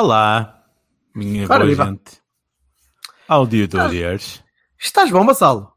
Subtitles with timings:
[0.00, 0.62] Olá,
[1.14, 1.86] minha Ora, boa viva.
[1.86, 2.22] gente.
[3.26, 4.44] Auditorias.
[4.78, 5.72] Estás bom, Vassalo?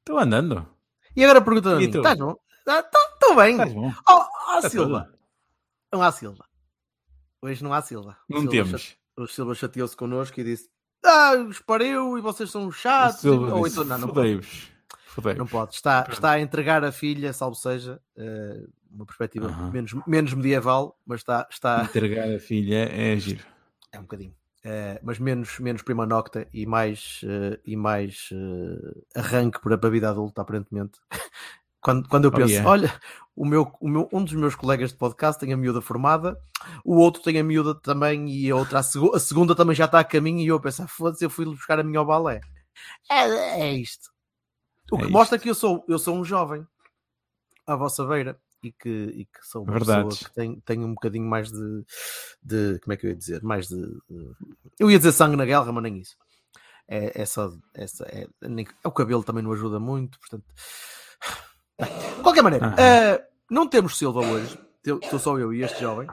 [0.00, 0.68] Estou andando.
[1.16, 2.36] E agora pergunta a mim: estás bom?
[2.68, 3.52] Estou bem.
[3.52, 3.90] Estás bom?
[4.06, 5.10] Oh, há Tá Silva.
[5.90, 6.44] Não há Silva.
[7.40, 8.18] Hoje não há Silva.
[8.28, 8.80] O Não Silva temos.
[8.82, 10.68] chate- O Silva chateou-se connosco e disse:
[11.02, 13.22] Ah, espariu e vocês são chatos.
[13.22, 14.46] Silva Ou então, não, não pode.
[15.38, 15.74] Não pode.
[15.74, 21.20] Está, está a entregar a filha, salvo seja, eh, uma perspectiva menos, menos medieval, mas
[21.20, 23.44] está, está Entregar a filha é giro.
[23.92, 24.34] é um bocadinho.
[24.62, 29.90] Eh, mas menos, menos prima nocta e mais, eh, e mais eh, arranque para a
[29.90, 30.98] vida adulta, aparentemente.
[31.82, 32.68] Quando, quando eu Oh, penso, yeah.
[32.68, 33.00] olha,
[33.34, 36.38] o meu, o meu, um dos meus colegas de podcast tem a miúda formada,
[36.84, 39.86] o outro tem a miúda também e a outra, a, segu- a segunda também já
[39.86, 42.42] está a caminho e eu a pensar, foda-se, eu fui buscar a minha ao balé.
[43.10, 43.24] É,
[43.62, 44.10] é isto.
[44.92, 46.66] O que É mostra que eu sou, eu sou um jovem
[47.66, 50.18] à vossa beira e que, e que sou uma Verdades.
[50.18, 51.84] pessoa que tem, tem um bocadinho mais de,
[52.42, 52.78] de.
[52.80, 53.42] Como é que eu ia dizer?
[53.42, 53.76] Mais de.
[53.76, 54.32] de-
[54.78, 56.16] eu ia dizer sangue na guerra, mas nem isso.
[56.88, 57.52] É, é só.
[57.74, 60.44] É, só- é, nem- o cabelo também não ajuda muito, portanto.
[61.80, 64.58] Bem, de qualquer maneira, eh, não temos Silva hoje.
[64.84, 66.08] Estou só eu e este jovem.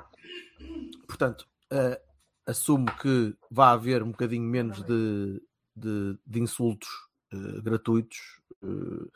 [1.08, 2.02] Portanto, eh,
[2.46, 5.42] assumo que vai haver um bocadinho menos de,
[5.76, 6.88] de, de insultos
[7.34, 8.18] eh, gratuitos.
[8.64, 9.08] Eh,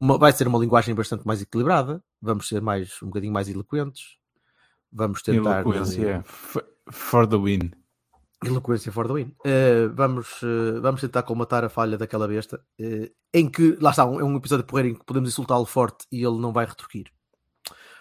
[0.00, 2.02] uma- vai ser uma linguagem bastante mais equilibrada.
[2.20, 4.16] Vamos ser mais um bocadinho mais eloquentes.
[4.92, 5.60] Vamos tentar.
[5.62, 6.22] Eloquência.
[6.26, 7.70] F- For the win.
[8.44, 9.32] Eloquência for the win.
[9.44, 12.60] Eh, vamos, eh, vamos tentar colmatar a falha daquela besta.
[12.78, 16.06] eh, em que, lá está, um- é um episódio porreiro em que podemos insultá-lo forte
[16.10, 17.06] e ele não vai retorquir.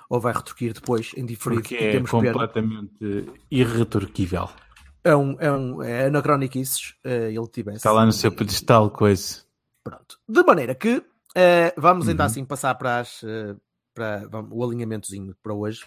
[0.09, 1.61] Ou vai retorquir depois, em diferido.
[1.61, 2.07] Porque é pena.
[2.09, 4.49] completamente irretorquível.
[5.03, 6.95] É, um, é, um, é anacroniquices.
[7.03, 7.77] eh, ele tivesse.
[7.77, 9.43] Está lá no seu pedestal, coisa.
[9.83, 10.19] Pronto.
[10.27, 11.03] De maneira que
[11.35, 12.15] eh, vamos Uhum.
[12.21, 13.55] assim passar para, as, eh,
[13.93, 15.85] para vamos, o alinhamentozinho para hoje.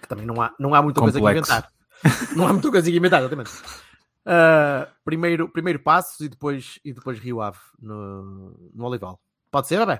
[0.00, 1.52] Que também não há, não há muita coisa que Complexo.
[1.52, 1.72] inventar.
[2.36, 3.50] não há muita coisa que inventar, exatamente.
[4.24, 9.20] Ah, primeiro, primeiro Passos e depois, e depois Rio Ave no, no Olival.
[9.50, 9.98] Pode ser, bem?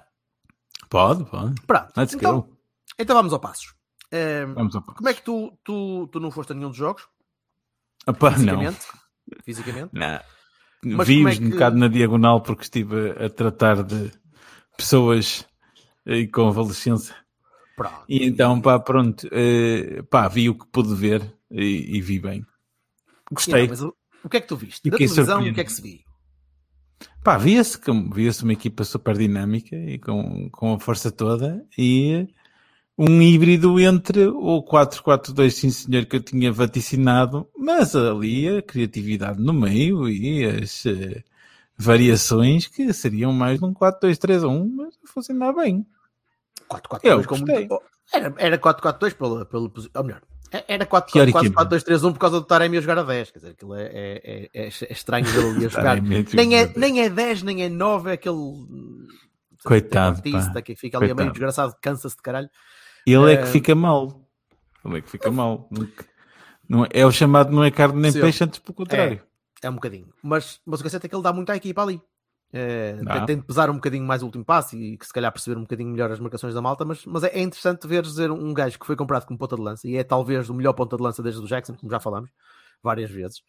[0.88, 1.60] Pode, pode.
[1.62, 1.92] Pronto.
[1.96, 2.56] Let's então, go.
[2.98, 3.74] então vamos ao Passos.
[4.10, 7.08] Eh, Vamos ao como é que tu, tu, tu não foste a nenhum dos jogos?
[8.06, 8.36] Opa, não.
[8.36, 8.86] Fisicamente?
[9.44, 9.90] Fisicamente?
[9.94, 10.20] Não.
[10.84, 14.10] Mas Vi como é um que- bocado na diagonal porque estive a tratar de
[14.76, 15.47] pessoas
[16.06, 17.15] em convalescença.
[17.76, 18.04] Pronto.
[18.09, 22.44] E então, pá, pronto, eh, pá, vi o que pude ver e, e vi bem.
[23.31, 23.69] Gostei.
[23.69, 23.94] Mas o,
[24.25, 24.91] o que é que tu viste?
[24.91, 25.54] Da televisão, o surpreendido.
[25.54, 25.98] que é que se viu?
[27.25, 27.78] Pá, via-se
[28.12, 32.28] via-se uma equipa super dinâmica e com, com a força toda e
[33.08, 39.40] um híbrido entre o 4-4-2, sim senhor, que eu tinha vaticinado, mas ali a criatividade
[39.40, 41.22] no meio e as eh,
[41.76, 45.84] variações que seriam mais de um 4-2-3-1, mas funcionar bem.
[46.68, 47.58] 4-4-2 Eu com gostei.
[47.68, 47.82] muito-
[48.12, 50.20] Era, era 4-4-2 pelo, pelo ou melhor,
[50.52, 51.54] é- era 4 Teoricamente.
[51.54, 53.30] 4-2-3-1 por causa do Taremi a jogar a 10.
[53.30, 56.02] Quer dizer, aquilo é, é, é, é- é estranho ele ali a jogar.
[56.34, 58.36] Nem é, nem é 10, nem é 9, é aquele.
[59.64, 60.20] Coitado,
[60.62, 61.32] que fica ali a meio Coitado.
[61.32, 62.50] desgraçado, cansa-se de caralho.
[63.06, 64.28] Ele é Eh, que fica mal.
[64.84, 65.68] Ele é que fica mal.
[66.68, 68.20] Não é, é o chamado não é carne nem Sim.
[68.20, 69.22] peixe, antes pelo contrário.
[69.62, 70.08] É um bocadinho.
[70.22, 72.00] Mas, mas o que é certo é que ele dá muito à equipa ali.
[72.54, 75.32] É, tem, tem de pesar um bocadinho mais o último passo e que se calhar
[75.32, 78.30] perceber um bocadinho melhor as marcações da malta, mas, mas é, é interessante ver dizer
[78.30, 80.94] um gajo que foi comprado como ponta de lança e é talvez o melhor ponta
[80.96, 82.30] de lança desde o Jackson, como já falamos
[82.82, 83.42] várias vezes,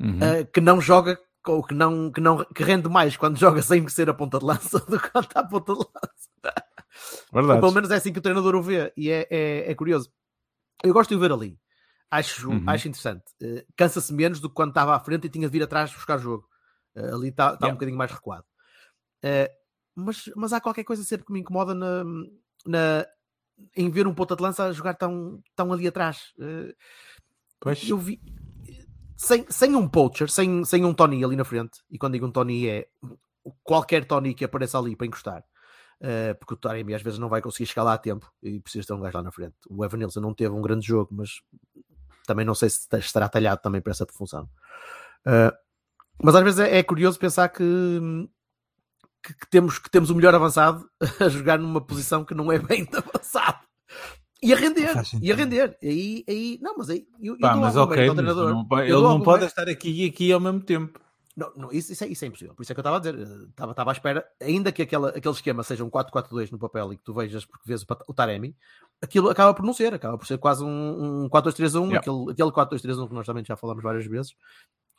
[0.00, 0.18] Uhum.
[0.18, 3.88] uh, que não joga ou que não, que não que rende mais quando joga sem
[3.88, 6.64] ser a ponta de lança do que quando está a ponta de lança.
[7.32, 7.60] Ou Verdade.
[7.60, 10.10] pelo menos é assim que o treinador o vê e é, é, é curioso.
[10.82, 11.58] Eu gosto de o ver ali.
[12.10, 12.64] Acho, Uhum.
[12.66, 13.24] acho interessante.
[13.42, 16.18] Uh, Cansa-se menos do que quando estava à frente e tinha de vir atrás buscar
[16.18, 16.48] jogo.
[16.96, 17.72] Uh, ali está um Yeah.
[17.72, 18.44] bocadinho mais recuado.
[19.24, 19.48] Uh,
[19.94, 22.04] mas, mas há qualquer coisa sempre que me incomoda na,
[22.64, 23.06] na-
[23.76, 26.32] em ver um ponta de lança a jogar tão, tão ali atrás.
[27.60, 27.88] Pois.
[27.88, 28.20] eu vi
[29.16, 32.30] sem, sem um poacher, sem, sem um Tony ali na frente, e quando digo um
[32.30, 32.88] Tony é
[33.64, 35.44] qualquer Tony que apareça ali para encostar,
[36.00, 38.86] eh, porque o Taremi às vezes não vai conseguir chegar lá a tempo e precisa
[38.86, 39.56] ter um gajo lá na frente.
[39.68, 41.40] O Evan Nilsson não teve um grande jogo, mas
[42.26, 44.48] também não sei se estará talhado também para essa função.
[45.26, 45.52] Eh,
[46.22, 47.64] mas às vezes é, é curioso pensar que
[49.22, 50.88] que, que temos, que temos o melhor avançado
[51.20, 53.58] a jogar numa posição que não é bem de avançado.
[54.40, 55.76] E a render, e a render.
[55.82, 57.08] Aí, aí, não, mas aí.
[57.20, 60.08] Eu, eu Pá, dou mas ok, mas não Eu ele não pode estar aqui e
[60.08, 61.00] aqui ao mesmo tempo.
[61.38, 62.52] Não, não, isso, isso, é, isso é impossível.
[62.52, 63.14] Por isso é que eu estava a dizer.
[63.16, 66.92] eh, Estava, estava à espera, ainda que aquela, aquele esquema seja um 4-4-2 no papel
[66.92, 68.56] e que tu vejas porque vês o, o Taremi,
[69.00, 71.98] aquilo acaba por não ser, acaba por ser quase um, um 4-2-3-1, Yeah.
[72.00, 74.34] aquele, aquele 4-2-3-1 que nós também já falamos várias vezes,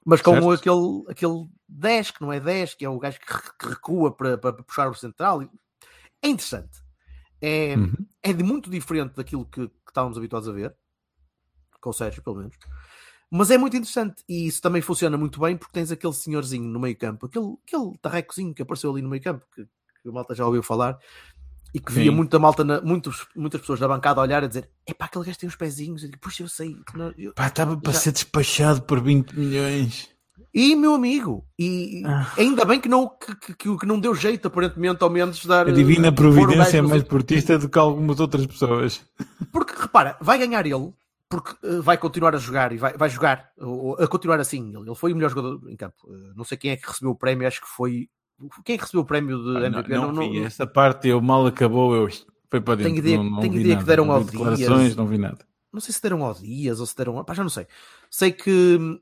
[0.06, 0.52] mas com Certo.
[0.54, 4.54] aquele, aquele 10 que não é 10, que é o gajo que recua para, para
[4.64, 5.42] puxar o central.
[6.22, 6.82] É interessante.
[7.42, 7.94] É, Uhum.
[8.24, 10.74] é de muito diferente daquilo que, que estávamos habituados a ver,
[11.82, 12.56] com o Sérgio, pelo menos.
[13.32, 16.80] Mas é muito interessante e isso também funciona muito bem porque tens aquele senhorzinho no
[16.80, 20.34] meio campo, aquele, aquele tarrecozinho que apareceu ali no meio campo, que, que a malta
[20.34, 20.98] já ouviu falar
[21.74, 22.10] e que via Sim.
[22.18, 25.38] muita malta, na- muitos, muitas pessoas da bancada a olhar a dizer: Epá, aquele gajo
[25.38, 26.02] tem uns pezinhos.
[26.02, 26.76] Eu digo, Puxa, eu sei.
[27.16, 30.10] eu-" Pá, estava para Já- ser despachado por 20 milhões.
[30.52, 32.34] E meu amigo, e Ah.
[32.36, 35.68] ainda bem que não, que, que, que- que não deu jeito, aparentemente, ao menos dar.
[35.68, 39.00] A divina o gajo providência é mais portista do que algumas outras pessoas.
[39.52, 40.92] Porque repara, vai ganhar ele,
[41.30, 43.52] porque eh, vai continuar a jogar e vai, vai jogar
[44.00, 44.74] a continuar assim.
[44.76, 45.96] Ele, foi o melhor jogador em campo.
[46.12, 48.10] Eh, não sei quem é que recebeu o prémio, acho que foi.
[48.66, 49.96] Quem é que recebeu o prémio de Ah, não, MVP?
[49.96, 50.40] não vi.
[50.44, 52.08] Essa parte eu mal acabou, eu
[52.50, 52.92] foi para dentro.
[52.94, 53.86] Tenho ideia- não, não tenho ideia que nada.
[53.86, 54.96] deram não vi ao Dias.
[54.96, 55.46] não vi nada.
[55.72, 57.24] não sei se deram ao Dias ou se deram.
[57.24, 57.68] Pá, já não sei.
[58.10, 59.00] Sei que hum,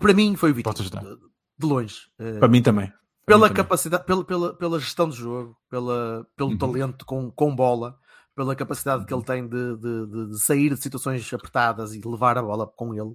[0.00, 0.72] para mim foi o dar.
[0.72, 1.16] De,
[1.58, 1.96] de longe.
[2.18, 2.86] Eh, Para mim também.
[2.88, 2.96] Para
[3.26, 3.56] pela mim também.
[3.56, 6.58] capacidade, pela, pela, pela gestão do jogo, pela, pelo Uhum.
[6.58, 7.98] talento com, com bola,
[8.40, 12.42] pela capacidade que ele tem de, de, de- sair de situações apertadas e levar a
[12.42, 13.14] bola com ele.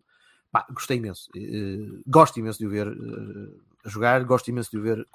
[0.51, 1.29] Pá, gostei imenso.
[1.35, 2.87] Eh, gosto imenso de o ver
[3.83, 5.07] a jogar, gosto imenso de o ver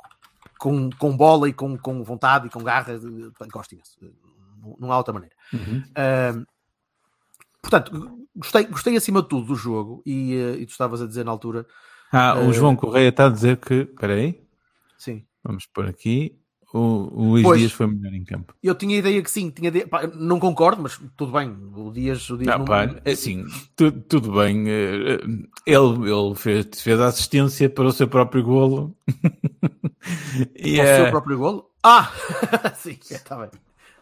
[0.59, 2.99] com, com bola e com, com vontade e com garra.
[3.39, 3.97] pá, gosto imenso.
[4.61, 5.35] Não, não há outra maneira.
[5.53, 6.45] Uhum.
[7.63, 11.31] Portanto, gostei, gostei acima de tudo do jogo e, e tu estavas a dizer na
[11.31, 11.65] altura,
[12.11, 13.75] Ah, o João Correia está a dizer que.
[13.75, 14.43] Espera aí,
[14.99, 16.37] sim, vamos por aqui.
[16.73, 16.79] O,
[17.13, 17.59] o Luís Pois.
[17.59, 18.55] Dias foi melhor em campo.
[18.63, 21.51] Eu tinha ideia que sim, tinha pá, não concordo, mas tudo bem.
[21.75, 23.45] O Dias, o Dias Não, não- pá, assim,
[23.75, 24.69] tu- tudo bem.
[24.69, 25.19] eh, eh,
[25.67, 28.97] Ele, ele fez, fez a assistência para o seu próprio golo.
[30.57, 31.71] e, ao eh, seu próprio golo.
[31.83, 32.13] Ah,
[32.77, 33.51] sim, está bem.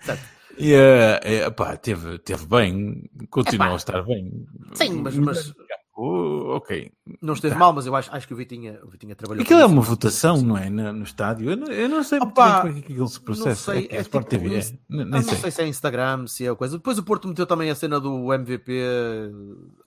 [0.01, 0.23] Certo.
[0.59, 3.75] e, eh, pá, teve, teve bem, continuou Epá.
[3.75, 4.47] a estar bem.
[4.75, 5.55] Sim, mas, mas
[6.01, 6.93] Oh, ok.
[7.21, 9.43] não esteve mal, mas eu acho, acho que o Vitinha, o Vitinha trabalhou.
[9.43, 10.71] Aquilo é uma votação, não é?
[10.71, 11.51] No, no estádio.
[11.51, 13.73] Eu não, eu não sei Opa, como é que aquilo se processa.
[13.73, 14.59] sei, é, é é tipo TV.
[14.61, 14.63] é.
[14.89, 15.37] Não sei.
[15.39, 16.77] sei se é Instagram, se é coisa.
[16.77, 18.81] Depois o Porto meteu também a cena do MVP,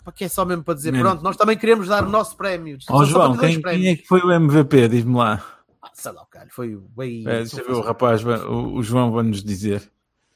[0.04, 2.78] pá, que é só mesmo para dizer: pronto, nós também queremos dar o nosso prémio.
[2.90, 4.90] Ó João, quem, quem é que foi o MVP?
[4.90, 5.42] Diz-me lá.
[5.82, 7.24] Ah, sei lá, cara, foi o bem.
[7.26, 9.90] É, deixa eu ver, o rapaz, vai- o, o João vai nos dizer.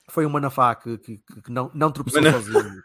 [0.08, 2.82] Foi o Manafá que, que, que- não, não tropeçou Mana- sozinho.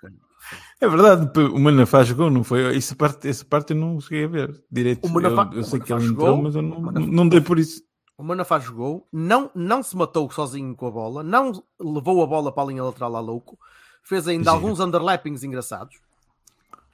[0.81, 2.75] É verdade, o Manafá jogou, não foi?
[2.77, 5.05] Essa parte, essa parte eu não cheguei a ver direito.
[5.07, 7.41] O Manafá- eu, eu sei que ele entrou, jogou, mas eu não, Manafá- não dei
[7.43, 7.83] por isso.
[8.17, 12.51] O Manafá jogou, não, não se matou sozinho com a bola, não levou a bola
[12.53, 13.59] para a linha lateral a louco,
[14.03, 15.97] fez ainda alguns underlappings engraçados.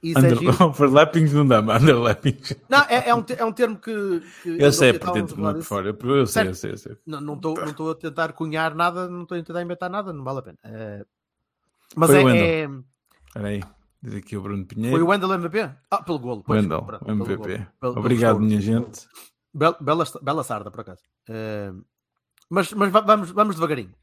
[0.03, 0.51] Isso é Under, giro.
[0.63, 2.55] overlappings não dá, mas underlappings.
[2.69, 4.21] Não, é, é um, é um termo que.
[4.43, 5.89] que Eu sei, é por dentro, não é por fora.
[5.89, 6.49] Eu, eu sei, Certo.
[6.49, 6.97] eu sei, eu sei.
[7.05, 10.13] Não não estou não estou a tentar cunhar nada, não estou a tentar inventar nada,
[10.13, 10.57] não vale a pena.
[10.63, 11.05] Eh,
[11.95, 12.69] mas Foi é, é-
[13.27, 13.63] Espera aí,
[14.01, 14.95] diz aqui o Bruno Pinheiro.
[14.95, 15.69] Foi o Wendel MVP?
[15.91, 16.43] Ah, pelo golo.
[16.47, 17.67] Wendel, o MVP.
[17.81, 17.99] golo.
[17.99, 19.07] Obrigado, minha gente.
[19.53, 21.01] Bel- Bela, bela sarda, por acaso.
[21.29, 21.71] Eh,
[22.49, 23.93] mas mas va- vamos, vamos devagarinho.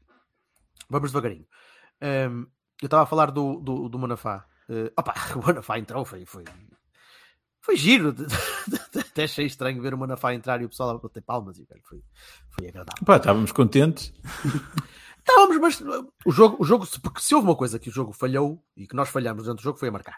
[0.89, 1.45] Vamos devagarinho.
[2.01, 2.27] Eh,
[2.81, 4.45] eu estava a falar do, do, do Manafá.
[4.69, 6.43] Eh, opa, o Manafá entrou, foi, foi,
[7.61, 8.13] foi giro.
[8.99, 11.57] Até achei estranho ver o Manafá entrar e o pessoal a bater palmas.
[11.57, 12.03] E, velho, foi,
[12.51, 13.15] foi agradável.
[13.15, 14.13] Estávamos contentes.
[15.27, 17.91] Estávamos, mas uh, o jogo, o jogo, se- porque se houve uma coisa que o
[17.91, 20.17] jogo falhou e que nós falhamos durante o jogo foi a marcar.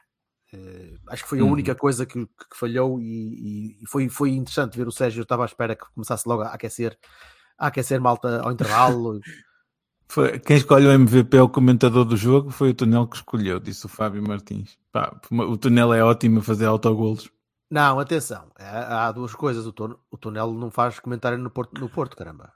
[0.54, 1.52] Eh, acho que foi a Uhum.
[1.52, 5.20] única coisa que, que falhou e, e- foi, foi interessante ver o Sérgio.
[5.20, 6.98] Eu estava à espera que começasse logo a aquecer,
[7.58, 9.20] a aquecer malta ao intervalo.
[10.10, 13.86] Foi- quem escolhe o MVP, o comentador do jogo, foi o Tunel que escolheu, disse
[13.86, 14.78] o Fábio Martins.
[14.90, 17.30] Pá, o Tunel é ótimo a fazer autogolos.
[17.70, 19.66] Não, atenção, há, há duas coisas.
[19.68, 22.54] O, Tun- o Tunel não faz comentário no Porto, no Porto caramba.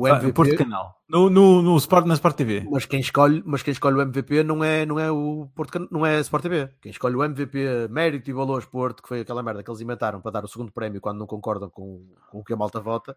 [0.00, 0.94] O, Ah, MVP, Porto Canal.
[1.08, 2.64] No, no, no Sport, na Sport TV.
[2.70, 5.88] mas quem escolhe, mas quem escolhe o MVP não é, não é o Porto, Can-
[5.90, 6.68] não é a Sport TV.
[6.80, 10.20] Quem escolhe o MVP Mérito e Valores Porto, que foi aquela merda que eles inventaram
[10.20, 13.16] para dar o segundo prémio quando não concordam com, com o que a malta vota.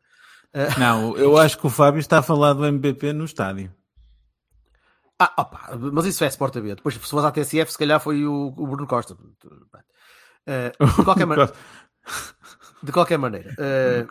[0.79, 3.71] Não, eu acho que o Fábio está a falar do MVP no estádio.
[5.19, 6.75] Ah, opa, mas isso é Sport TV.
[6.75, 9.15] Depois, se fores à TSF, se calhar foi o, o Bruno Costa.
[10.47, 11.51] Eh, de, qualquer ma-
[12.81, 14.07] de qualquer maneira, eh,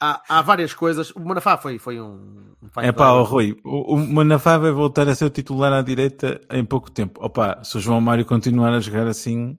[0.00, 1.10] há, há várias coisas.
[1.10, 2.54] O Manafá foi, foi um.
[2.62, 5.82] um É pá, ó, Rui, o, o Manafá vai voltar a ser o titular à
[5.82, 7.24] direita em pouco tempo.
[7.24, 9.58] Opa, se o João Mário continuar a jogar assim,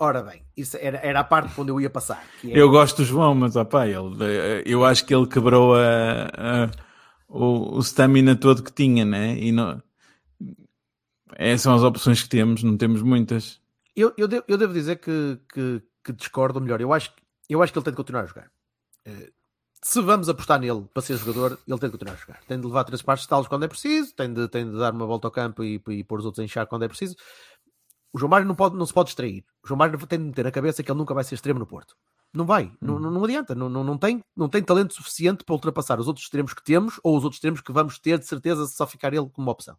[0.00, 2.24] Ora bem, isso era, era a parte onde eu ia passar.
[2.44, 6.28] é- Eu gosto do João, mas opá, ele, eh, eu acho que ele quebrou a,
[6.36, 6.70] a-
[7.28, 9.36] o, stamina todo que tinha, né?
[9.36, 9.82] E não,
[11.36, 13.60] essas são as opções que temos, não temos muitas.
[13.96, 17.12] Eu, eu, devo, eu devo dizer que, que, que discordo, melhor, eu acho,
[17.48, 18.50] eu acho que ele tem de continuar a jogar.
[19.82, 22.40] Se vamos apostar nele para ser jogador, ele tem de continuar a jogar.
[22.48, 24.92] Tem de levar três partes de talos quando é preciso, tem de, tem de dar
[24.92, 27.14] uma volta ao campo e, e pôr os outros a inchar quando é preciso.
[28.12, 29.44] O João Mário não, pode, não se pode distrair.
[29.62, 31.66] O João Mário tem de meter na cabeça que ele nunca vai ser extremo no
[31.66, 31.94] Porto.
[32.34, 35.54] Não vai, não, não, não adianta, não, não, não, tem, não tem talento suficiente para
[35.54, 38.66] ultrapassar os outros extremos que temos ou os outros extremos que vamos ter de certeza
[38.66, 39.76] se só ficar ele como opção.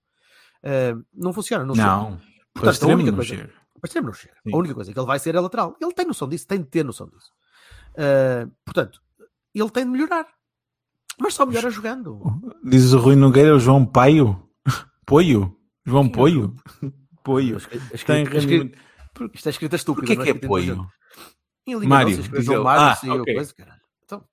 [0.63, 1.75] Eh, não funciona, não.
[1.75, 2.17] Não, para
[2.53, 3.53] Portanto, a extremo única não coisa- chega.
[3.79, 4.33] Para extremo não chega.
[4.43, 4.53] Sim.
[4.53, 5.75] A única coisa que ele vai ser é lateral.
[5.79, 7.31] Ele tem noção disso, tem de ter noção disso.
[7.91, 8.99] Uh, portanto,
[9.55, 10.27] ele tem de melhorar.
[11.19, 12.21] Mas só melhora jogando.
[12.63, 14.41] Diz o Rui Nogueira, o João Paio.
[15.05, 15.55] Poio?
[15.85, 16.55] João Poio?
[17.23, 17.57] Poio.
[17.57, 18.77] A Tem rendimento.
[19.33, 20.07] Isto é escrita estúpida.
[20.07, 20.63] Porquê que é Poio?
[20.73, 20.93] inteligente.
[21.67, 22.63] Em Liga Mário.
[22.63, 23.33] Mário, Ah, saiu ok.
[23.35, 23.79] coisa, caralho.
[24.05, 24.23] Então.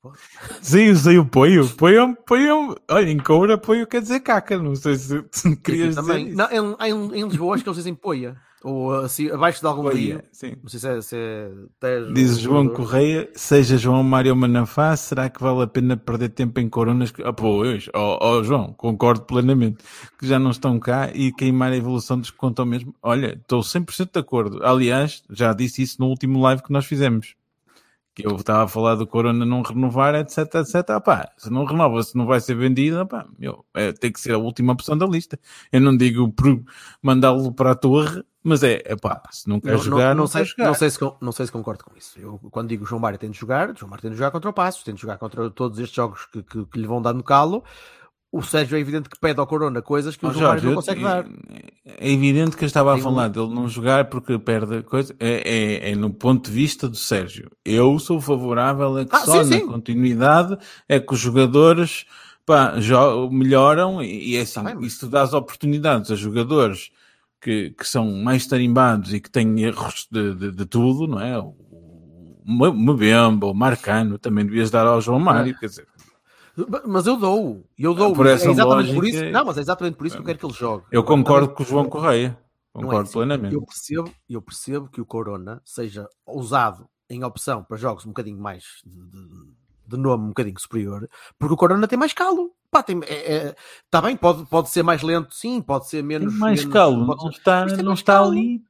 [0.62, 1.68] Sim, sei o Poio.
[1.76, 4.56] Poio, poio, olha, em Coura, Poio quer dizer caca.
[4.58, 5.22] Não sei se,
[5.64, 6.28] querias dizer também.
[6.28, 6.36] isso.
[6.36, 8.40] Não, em, em, em Lisboa acho que eles dizem poia.
[8.66, 10.22] Ou assim, abaixo de algum Poia, rio.
[10.32, 10.56] sim.
[10.60, 15.30] Não sei se é, se é Tejo Diz João Correia, seja João Mário Manafá, será
[15.30, 17.12] que vale a pena perder tempo em coronas?
[17.24, 19.84] Ah, pois, ó ó, João, concordo plenamente,
[20.18, 22.92] que já não estão cá e queimar a evolução dos que contam mesmo.
[23.00, 24.64] Olha, estou 100% de acordo.
[24.64, 27.36] Aliás, já disse isso no último live que nós fizemos.
[28.16, 30.88] Que eu estava a falar do Corona não renovar, etc, etc.
[30.88, 34.10] Ah, pá, se não renova, se não vai ser vendido, ah, pá, meu, é, tem
[34.10, 35.38] que ser a última opção da lista.
[35.70, 36.34] Eu não digo
[37.02, 40.26] mandá-lo para a torre, mas é, é pá, se não quer Não, jogar, não, não,
[40.26, 40.64] sei, jogar.
[40.64, 42.18] não, sei se, não sei se concordo com isso.
[42.18, 44.52] Eu, quando digo João Mário tem de jogar, João Mário tem de jogar contra o
[44.52, 47.22] Passos, tem de jogar contra todos estes jogos que, que, que lhe vão dar no
[47.22, 47.62] calo.
[48.32, 50.66] O Sérgio é evidente que pede ao Corona coisas que o Ó, João Mário Jorge,
[50.66, 51.26] não eu- consegue dar.
[51.84, 55.14] É evidente que eu estava a um- falar dele não jogar porque perde coisa.
[55.18, 57.50] É, é, é no ponto de vista do Sérgio.
[57.64, 59.66] Eu sou favorável a que Ah, só sim, na sim.
[59.66, 62.04] continuidade é que os jogadores
[62.44, 62.74] pá,
[63.30, 66.90] melhoram e, e é assim, mas- e se tu dás oportunidades a jogadores
[67.40, 71.38] que, que são mais tarimbados e que têm erros de, de, de tudo, não é?
[71.38, 71.54] O
[72.48, 75.86] o Mbemba, o Marcano, também devias dar ao João Mário, quer dizer.
[76.86, 78.12] Mas eu dou, eu dou.
[78.14, 79.32] Por essa é exatamente por lógica- isso.
[79.32, 80.84] Não, mas é exatamente por isso que eu quero que ele jogue.
[80.90, 82.38] Eu Agora, concordo com o João Correia.
[82.74, 83.12] é Concordo assim.
[83.12, 83.54] plenamente.
[83.54, 88.38] Eu percebo, eu percebo que o Corona seja usado em opção para jogos um bocadinho
[88.40, 91.08] mais de, de- de nome um bocadinho superior,
[91.38, 92.50] porque o Corona tem mais calo.
[92.70, 93.56] Pá, tem, é, é-
[93.90, 96.34] tá bem, pode, pode ser mais lento, sim, pode ser Tem menos.
[96.36, 98.62] mais menos- calo, não ser- está, tem não está calo, ali.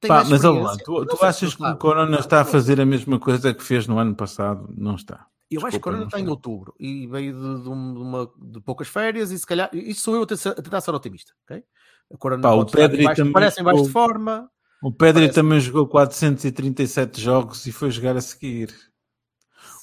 [0.00, 1.76] tem Pá, mas olha lá, tu, tu achas que o.
[1.76, 4.72] Corona está a fazer a mesma coisa que fez no ano passado?
[4.76, 5.26] Não está.
[5.50, 8.30] Eu acho que o Desculpa, Corona está em outubro e veio de, de um- uma,
[8.40, 11.62] de poucas férias e se calhar, isso sou eu a tentar, ser otimista, ok?
[12.08, 14.48] O Corona Pá, o Pedri baixo- também parece em baixo de forma.
[14.82, 15.34] O Pedri Parece.
[15.34, 18.72] também jogou 437 jogos e foi jogar a seguir.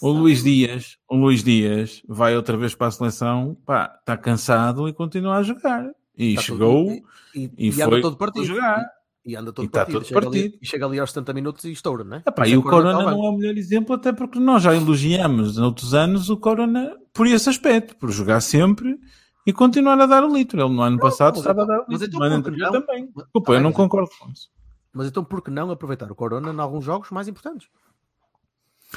[0.01, 4.87] O Luís Dias, o Luís Dias vai outra vez para a seleção, pá, está cansado
[4.87, 5.89] e continua a jogar.
[6.17, 6.91] E Está chegou todo-
[7.35, 8.45] e, e, e, foi todo partido.
[8.45, 8.83] jogar.
[9.27, 9.99] E, anda todo E está partido.
[9.99, 10.43] todo chega partido.
[10.45, 12.23] Ali, e chega ali aos 70 minutos e estoura, né?
[12.25, 14.63] Epá, Mas e é o Corona ao não é o melhor exemplo, até porque nós
[14.63, 18.97] já elogiamos noutros anos o Corona por esse aspecto, por jogar sempre
[19.45, 20.61] e continuar a dar o litro.
[20.61, 22.35] Ele no ano passado mas estava a então- dar o mas litro, então no ano
[22.35, 22.81] anterior não?
[22.81, 23.09] também.
[23.13, 24.49] Mas- Desculpa, tá eu não mas- concordo com isso.
[24.93, 27.67] Mas então por que não aproveitar o Corona em alguns jogos mais importantes?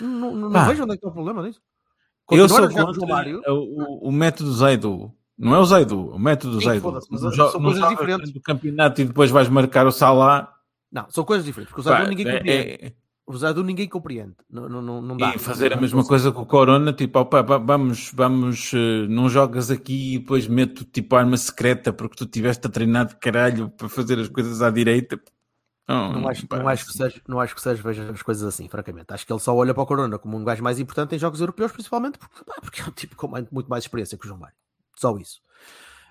[0.00, 0.68] Não, não, não Pá.
[0.68, 1.60] vejo onde é que está o problema nisso.
[2.30, 3.56] Eu Continuar sou o João contra o,
[4.04, 5.12] o, o método Zaidu.
[5.40, 6.92] Não é o Zaidu, o método Sim, Zaidu.
[6.92, 8.30] Não são não coisas diferentes.
[8.32, 10.52] do campeonato e depois vais marcar o Salah.
[10.92, 11.73] não, são coisas diferentes.
[11.73, 12.68] Porque o Pá, Zadu ninguém é- compreende.
[12.87, 12.92] é-
[13.26, 14.35] O Zadu ninguém compreende.
[14.50, 15.35] Não, não, não, dá.
[15.35, 19.28] e fazer a mesma coisa com o Corona, tipo, opa, va- vamos, vamos, eh, não
[19.28, 23.70] jogas aqui e depois meto tipo arma secreta porque tu tiveste a treinar de caralho
[23.70, 25.18] para fazer as coisas à direita.
[25.88, 28.68] Não, Não acho, não, acho que Sérgio, não acho que Sérgio veja as coisas assim,
[28.68, 29.12] francamente.
[29.12, 31.40] Acho que ele só olha para o Corona como um gajo mais importante em jogos
[31.40, 34.54] europeus, principalmente porque, porque é um tipo com muito mais experiência que o João Mário.
[35.00, 35.38] Só isso.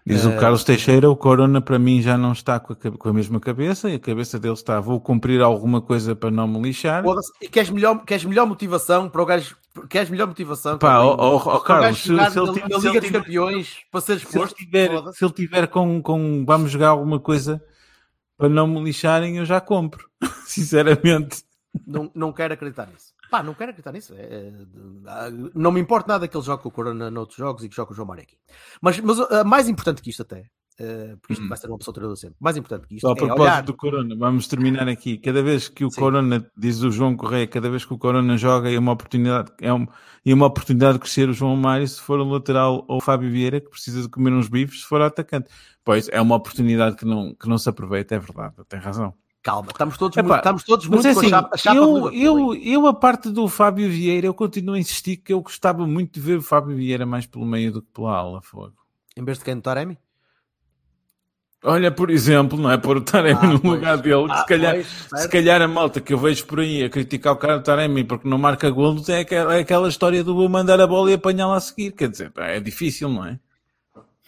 [0.06, 3.10] Diz Eh, o Carlos Teixeira, o Corona para mim já não está com a, com
[3.10, 6.60] a mesma cabeça e a cabeça dele está, vou cumprir alguma coisa para não me
[6.60, 7.04] lixar.
[7.40, 9.56] E queres melhor, queres melhor motivação para o gajo.
[9.88, 12.20] Queres melhor motivação Pá, para o- Carlos, se- se ele
[12.54, 14.56] tiver- na se ele Liga dos tiver- Campeões para ser se ele exposto?
[14.56, 17.64] tiver, se ele tiver com, com vamos jogar alguma coisa
[18.36, 20.10] para não me lixarem, eu já compro.
[20.48, 21.44] Sinceramente.
[21.86, 23.14] Não, não quero acreditar nisso.
[23.30, 24.14] Pá, não quero acreditar nisso.
[24.16, 24.52] É, é,
[25.54, 27.88] não me importa nada que ele jogue com o Corona noutros jogos e que jogue
[27.90, 28.38] com o João Mário aqui.
[28.82, 31.48] Mas, mas ah, mais importante que isto até, ah, porque isto Hum.
[31.48, 33.64] vai ser uma pessoa treinador sempre, mais importante que isto Só a é propósito olhar.
[33.64, 35.18] do Corona, vamos terminar aqui.
[35.18, 36.00] Cada vez que o Sim.
[36.02, 39.72] Corona, diz o João Correia, cada vez que o Corona joga é uma oportunidade, é,
[39.74, 39.86] um,
[40.26, 43.30] é uma oportunidade de crescer o João Mário se for um lateral ou o Fábio
[43.30, 45.50] Vieira que precisa de comer uns bifes se for atacante.
[45.84, 49.14] Pois é uma oportunidade que não, que não se aproveita, é verdade, tem razão.
[49.42, 51.78] Calma, estamos todos Epá, muito, estamos todos Mas muito é assim, a chapa, a chapa
[51.78, 55.86] eu, eu, eu, a parte do Fábio Vieira, eu continuo a insistir que eu gostava
[55.88, 58.42] muito de ver o Fábio Vieira mais pelo meio do que pela ala.
[58.42, 58.74] Fogo.
[59.18, 59.98] Em vez de quem do Taremi?
[61.62, 62.78] Olha, por exemplo, não é?
[62.78, 63.74] Pôr o Taremi Ah, no pois.
[63.74, 66.84] lugar dele, Ah, se, calhar, pois, se calhar a malta que eu vejo por aí
[66.84, 70.24] a criticar o cara do Taremi porque não marca golos é aquela, é aquela história
[70.24, 71.92] do mandar a bola e apanhá-la a seguir.
[71.92, 73.40] Quer dizer, é difícil, não é?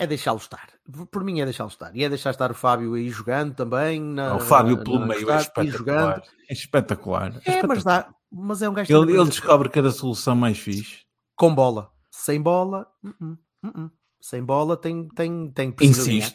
[0.01, 0.67] É deixá-lo estar.
[1.11, 1.95] Por mim é deixá-lo estar.
[1.95, 4.01] E é deixar estar o Fábio aí jogando também.
[4.01, 6.23] Na, o Fábio pelo na- meio é na- e espetacular.
[6.49, 7.27] É espetacular.
[7.45, 8.01] É É, mas, espetacular.
[8.03, 11.01] dá, mas é um gajo que Ele, ele descobre cada solução mais fixe.
[11.35, 11.91] com bola.
[12.09, 13.91] Sem bola, uh-uh, uh-uh.
[14.19, 16.33] sem bola tem, tem, tem de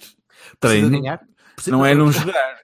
[0.61, 0.89] Treino.
[0.91, 1.21] ganhar.
[1.57, 2.61] Precisa- Não é não jogar.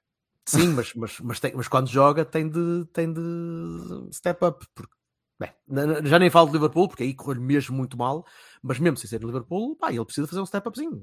[0.48, 4.64] Sim, mas, mas, mas, tem- mas quando joga tem de, tem de step up.
[4.74, 4.92] Porque,
[5.42, 8.24] bem, já nem falo de Liverpool, porque aí correu mesmo muito mal,
[8.62, 11.00] mas mesmo sem ser de Liverpool, pá, ele precisa fazer um step upzinho.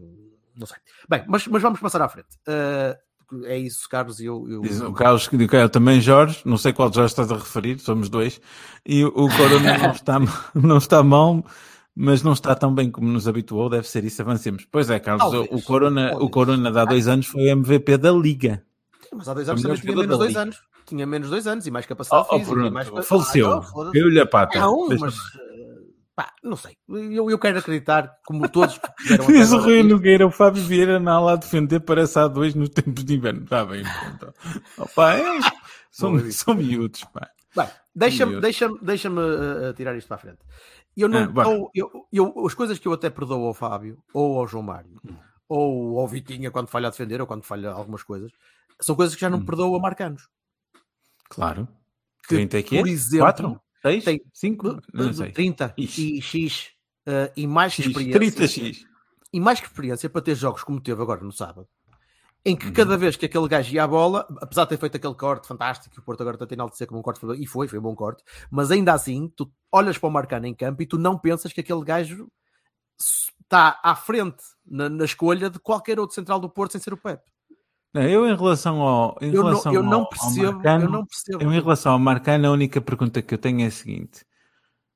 [0.57, 0.77] Não sei.
[1.09, 2.27] Bem, mas, mas vamos passar à frente.
[2.47, 2.97] Ah,
[3.43, 4.61] é isso, Carlos, e eu, eu...
[4.61, 7.77] Diz o Carlos que diz, "Ok, também Jorge, não sei qual Jorge estás a referir,
[7.79, 8.41] somos dois,
[8.85, 10.19] e o Corona não está,
[10.55, 11.45] não está mal,
[11.95, 14.65] mas não está tão bem como nos habituou, deve ser isso, avancemos.
[14.71, 16.29] Pois é, Carlos, Talvez, o, Corona, o.
[16.29, 18.63] Corona de há dois anos foi o MVP da Liga.
[19.13, 20.61] Mas há dois anos também tinha menos dois anos.
[20.89, 22.55] Tinha menos dois anos e mais capacidade Oh, oh, física.
[22.55, 22.87] pronto, mais...
[23.07, 24.59] faleceu, Ah, não, caiu-lhe a pata.
[24.59, 25.15] Não, mas...
[25.15, 25.79] eh,
[26.15, 26.75] Pá, não sei.
[26.89, 30.61] Eu, eu quero acreditar, como todos que fizeram até Diz o Rui Nogueira, o Fábio
[30.63, 33.43] Vieira na a defender, parece há dois nos tempos de inverno.
[33.43, 33.83] Está bem,
[34.17, 34.33] pronto.
[34.77, 35.23] Opa, é,
[35.91, 37.29] são, são miúdos, pá.
[37.55, 40.39] Bem, deixa-me deixa deixa uh, tirar isto para a frente.
[40.97, 44.47] Eu não Ah, eu, eu, as coisas que eu até perdoo ao Fábio, ou ao
[44.47, 44.99] João Mário,
[45.47, 48.29] ou ao Vitinha quando falha a defender, ou quando falha algumas coisas,
[48.81, 49.45] são coisas que já não Hum.
[49.45, 50.27] perdoo a marcanos.
[51.29, 51.67] Claro.
[52.27, 52.81] Que, 30 é que é?
[52.81, 53.61] por exemplo, 4?
[53.81, 54.03] 6?
[54.03, 54.79] tem- 5?
[54.93, 55.31] Não sei.
[55.31, 56.17] 30 Ixi.
[56.17, 56.67] e X
[57.07, 58.85] uh, e mais que X, experiência 30x.
[59.33, 61.67] e mais que experiência para ter jogos como teve agora no sábado,
[62.45, 62.73] em que Uhum.
[62.73, 65.93] cada vez que aquele gajo ia à bola, apesar de ter feito aquele corte fantástico,
[65.93, 67.95] que o Porto agora está a enaltecer como um corte, e foi, foi um bom
[67.95, 71.51] corte, mas ainda assim, tu olhas para o Marcano em campo e tu não pensas
[71.53, 72.27] que aquele gajo
[72.99, 76.97] está à frente na, na escolha de qualquer outro central do Porto sem ser o
[76.97, 77.23] Pepe.
[77.93, 79.17] Não, eu em relação ao.
[79.21, 81.43] Em Eu não, relação eu ao- não ao percebo, Marcano, eu não percebo.
[81.43, 84.23] em relação ao Marcano, a única pergunta que eu tenho é a seguinte: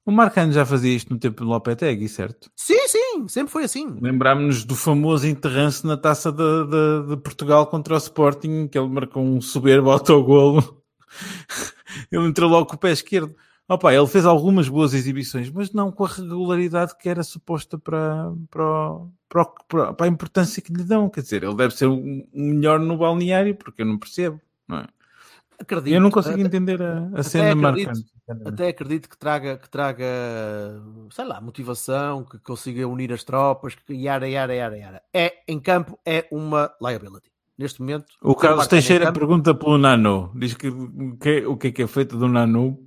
[0.06, 2.52] o Marcano já fazia isto no tempo do Lopetegui, certo?
[2.56, 3.98] Sim, sim, sempre foi assim.
[4.00, 8.90] Lembrámos-nos do famoso enterrance na taça de, de- de Portugal contra o Sporting, que ele
[8.90, 10.84] marcou um soberbo autogolo.
[12.12, 13.36] ele entrou logo com o pé esquerdo.
[13.68, 18.32] Opa, ele fez algumas boas exibições, mas não com a regularidade que era suposta para,
[18.50, 19.00] para,
[19.30, 21.10] para, para- a importância que lhe dão.
[21.10, 24.40] Quer dizer, ele deve ser o melhor no balneário, porque eu não percebo.
[24.68, 24.88] Não é?
[25.60, 25.94] Acredito.
[25.94, 27.88] Eu não consigo entender a, a cena acredito.
[27.88, 28.14] marcante.
[28.46, 30.06] até acredito que traga, que traga,
[31.10, 35.02] sei lá, motivação, que consiga unir as tropas, que yara, yara, yara, yara.
[35.14, 37.32] É, em campo, é uma liability.
[37.58, 38.08] Neste momento.
[38.22, 40.32] O ter Carlos Teixeira pergunta pelo Nano.
[40.36, 40.70] Diz que
[41.22, 42.78] que, o que é que é feito do Nano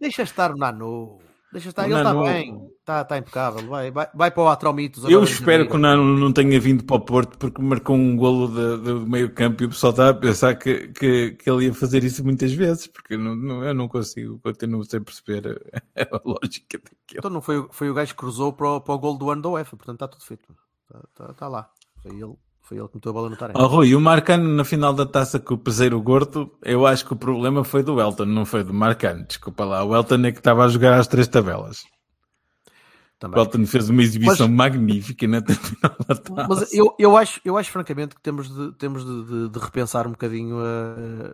[0.00, 1.18] Deixa estar o Nano.
[1.52, 3.66] Deixa estar, O ele está Nano- bem, está tá impecável.
[3.68, 5.04] Vai, vai, vai para o Atromitos.
[5.04, 5.78] Eu espero que o.
[5.78, 9.66] Nano não tenha vindo para o Porto porque marcou um golo de meio campo e
[9.66, 13.14] o pessoal está a pensar que, que, que ele ia fazer isso muitas vezes, porque
[13.14, 15.60] eu não, não- eu não consigo, continuo sem perceber
[15.94, 17.18] a, a lógica daquilo.
[17.18, 19.30] Então não foi, o- foi o gajo que cruzou para o, para o gol do
[19.30, 20.54] ano da UEFA, portanto está tudo feito.
[20.90, 21.70] Está, está- está lá.
[22.02, 22.34] Foi ele,
[22.66, 23.58] foi ele que meteu a bola no Tarek.
[23.60, 27.12] Oh, Rui, o Marcano na final da taça com o Peseiro Gordo, eu acho que
[27.12, 29.24] o problema foi do Elton, não foi do Marcano.
[29.24, 31.82] Desculpa lá, o Elton é que estava a jogar às três tabelas.
[31.82, 33.40] O Também.
[33.40, 36.46] Elton fez uma exibição magnífica na final da taça.
[36.48, 40.06] Mas eu, eu, acho, eu acho francamente que temos de, temos de, de- de repensar
[40.06, 41.32] um bocadinho a,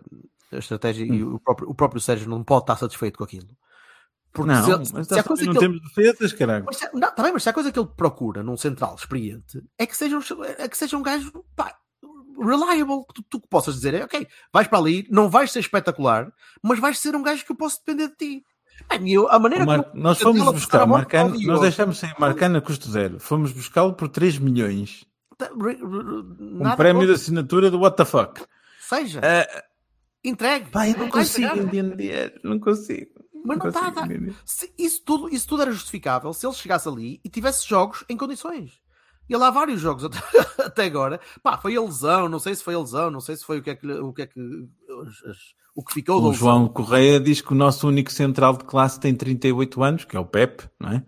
[0.55, 3.47] a estratégia e o próprio, o próprio Sérgio não pode estar satisfeito com aquilo.
[4.33, 6.65] Porque Não, se, se, há coisa não que ele, temos defesas, caralho.
[6.65, 9.85] mas não, tá bem, mas se há coisa que ele procura num central experiente é
[9.85, 10.21] que seja um,
[10.57, 11.75] é que seja um gajo pá,
[12.39, 15.59] reliable, que tu, tu que possas dizer, é, ok, vais para ali, não vais ser
[15.59, 16.31] espetacular,
[16.63, 18.43] mas vais ser um gajo que eu posso depender de ti.
[18.89, 22.57] Bem, eu- a maneira Mar- como Nós fomos buscar Marcano, o nós deixamos sem Marcano
[22.57, 23.19] a custo zero.
[23.19, 25.05] Fomos buscá-lo por 3 milhões.
[25.39, 28.41] Re- re- Um prémio de assinatura do fuck.
[28.79, 29.63] Seja, Ah,
[30.23, 30.71] entregue.
[30.71, 32.39] pá, eu não está consigo entender.
[32.43, 33.11] Não consigo.
[33.43, 34.07] Mas não está, tá.
[34.77, 38.81] isso, tudo, isso tudo era justificável se ele chegasse ali e tivesse jogos em condições.
[39.29, 40.19] E lá há vários jogos até,
[40.63, 41.19] até agora.
[41.41, 43.63] Pá, foi a lesão, não sei se foi a lesão, não sei se foi o
[43.63, 44.39] que é que, o, que, é que,
[45.75, 46.33] o que ficou O.
[46.33, 50.19] João Correia diz que o nosso único central de classe tem 38 anos, que é
[50.19, 51.03] o Pep, não é?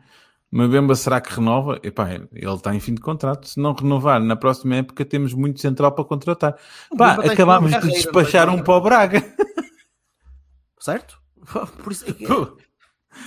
[0.52, 1.80] Mbemba será que renova?
[1.84, 3.46] Epá, ele está em fim de contrato.
[3.46, 6.56] Se não renovar, na próxima época temos muito central para contratar.
[6.98, 9.22] Pá, tem acabámos de despachar um para o Braga.
[10.80, 11.20] Certo?
[11.84, 12.58] Por isso é Pô,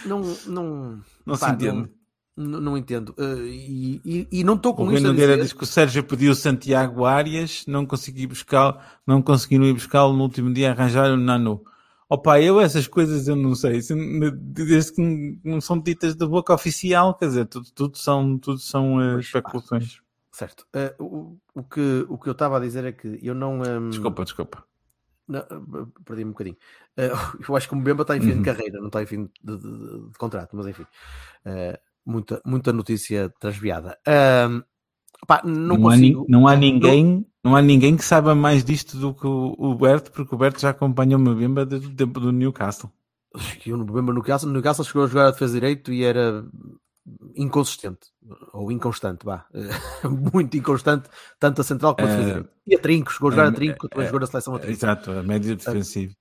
[0.05, 1.91] não, não, Não se pá, entende.
[2.37, 3.15] N- não entendo.
[3.19, 5.41] Uh, e, e- e não estou O com Rui isto a dizer...
[5.41, 10.13] diz que o Sérgio pediu o Santiago Arias, não consegui buscar, não conseguiram ir buscá-lo
[10.17, 11.65] no último dia, arranjar o Nano.
[12.09, 13.95] Opa, eu essas coisas eu não sei, Se-
[14.33, 18.59] desde que não- não são ditas da boca oficial, quer dizer, tudo, tudo são, tudo
[18.59, 19.21] são eh, pá.
[19.21, 20.01] especulações.
[20.33, 20.65] Certo.
[20.73, 23.61] Uh, o, o que, o que eu estava a dizer é que eu não...
[23.61, 24.65] um, Desculpa, desculpa.
[25.27, 25.43] Não,
[26.07, 26.57] perdi-me um bocadinho.
[26.99, 28.39] Uh, eu acho que o Mbemba está em fim Uhum.
[28.39, 30.83] de carreira, não está em fim de, de- de- contrato, mas enfim.
[31.47, 33.97] Uh, muita, muita notícia transviada.
[34.49, 34.63] Um,
[35.27, 36.27] pá, não, Não, há, ni- consigo.
[36.29, 40.11] não há ninguém, não há ninguém que saiba mais disto do que o, o Berto,
[40.11, 42.91] porque o Berto já acompanha o Mbemba desde o tempo do Newcastle.
[43.65, 46.45] Eu no Mbemba no Newcastle, no Newcastle chegou a jogar a defesa direito e era
[47.35, 48.09] inconsistente
[48.53, 49.47] ou inconstante, vá.
[50.33, 52.51] Muito inconstante, tanto a central como a defesa Eh, direito.
[52.67, 54.59] E a trinco, chegou a jogar eh, a trinco, quando eh, jogou na seleção a
[54.59, 54.73] trinco.
[54.73, 56.15] Exato, a média defensiva.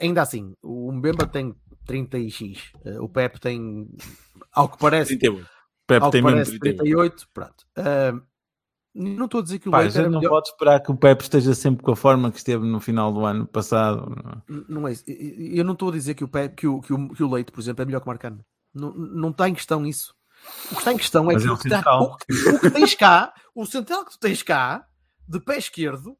[0.00, 1.54] Ainda assim, o Mbemba tem
[1.86, 2.72] 30 e X.
[3.00, 3.88] O Pepe tem,
[4.52, 5.48] ao que parece, 38.
[5.86, 6.76] Pepe que tem parece 38.
[6.78, 7.28] 38.
[7.32, 7.64] Pronto.
[8.94, 10.96] Não estou a dizer que o Pá, a Leite gente não pode esperar que o
[10.96, 14.06] Pepe esteja sempre com a forma que esteve no final do ano passado.
[14.68, 15.04] Não é isso.
[15.08, 17.82] Eu não estou a dizer que o, Pepe, que, o, que o Leite, por exemplo,
[17.82, 18.44] é melhor que o Marcano.
[18.74, 20.14] Não, não está em questão isso.
[20.66, 22.02] O que está em questão é que, é o, que está- central.
[22.02, 24.84] o que- o que tens cá, o central que tu tens cá,
[25.26, 26.16] de pé esquerdo,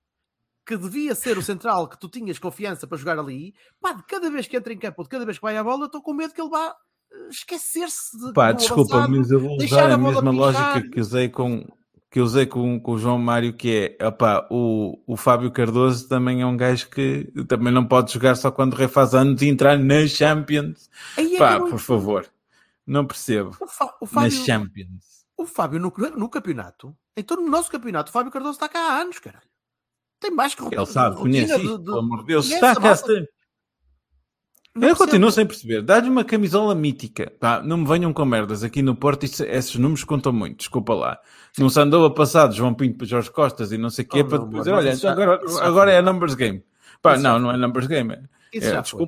[0.66, 4.30] que devia ser o central que tu tinhas confiança para jogar ali, pá, de cada
[4.30, 6.00] vez que entra em campo, ou de cada vez que vai à bola, eu estou
[6.00, 6.74] com medo que ele vá
[7.12, 9.16] eh, esquecer-se de Pá, desculpa, avançado.
[9.18, 11.66] mas eu vou usar a a mesma lógica que usei com
[12.10, 16.42] que usei com, com o João Mário, que é opá, o, o Fábio Cardoso também
[16.42, 20.06] é um gajo que também não pode jogar só quando refaz anos e entrar na
[20.06, 20.88] Champions.
[21.16, 22.24] Aí é Pá, por favor,
[22.86, 23.56] não percebo.
[23.60, 23.66] O, o
[24.04, 25.04] Na Fábio, Champions.
[25.36, 28.98] o Fábio no, no campeonato, então no nosso campeonato, o Fábio Cardoso está cá há
[29.00, 29.44] anos, caralho.
[30.20, 32.50] Tem mais que Ele sabe, conhece de- pelo amor de Deus.
[32.50, 32.94] Está a cá.
[34.74, 34.96] Não Eu percebo.
[34.96, 35.82] continuo sem perceber.
[35.82, 37.32] Dá-lhe uma camisola mítica.
[37.38, 38.64] Pá, não me venham com merdas.
[38.64, 40.58] Aqui no Porto isto- esses números contam muito.
[40.58, 41.20] Desculpa lá.
[41.56, 44.08] Não se andou a passar de João Pinto para Jorge Costas e não sei o
[44.08, 46.64] quê Oh, para depois dizer, olha, isso já- agora, isso agora é numbers game.
[47.00, 48.18] Pá, Isso não, não é numbers game.
[48.52, 49.06] Isso É, já foi.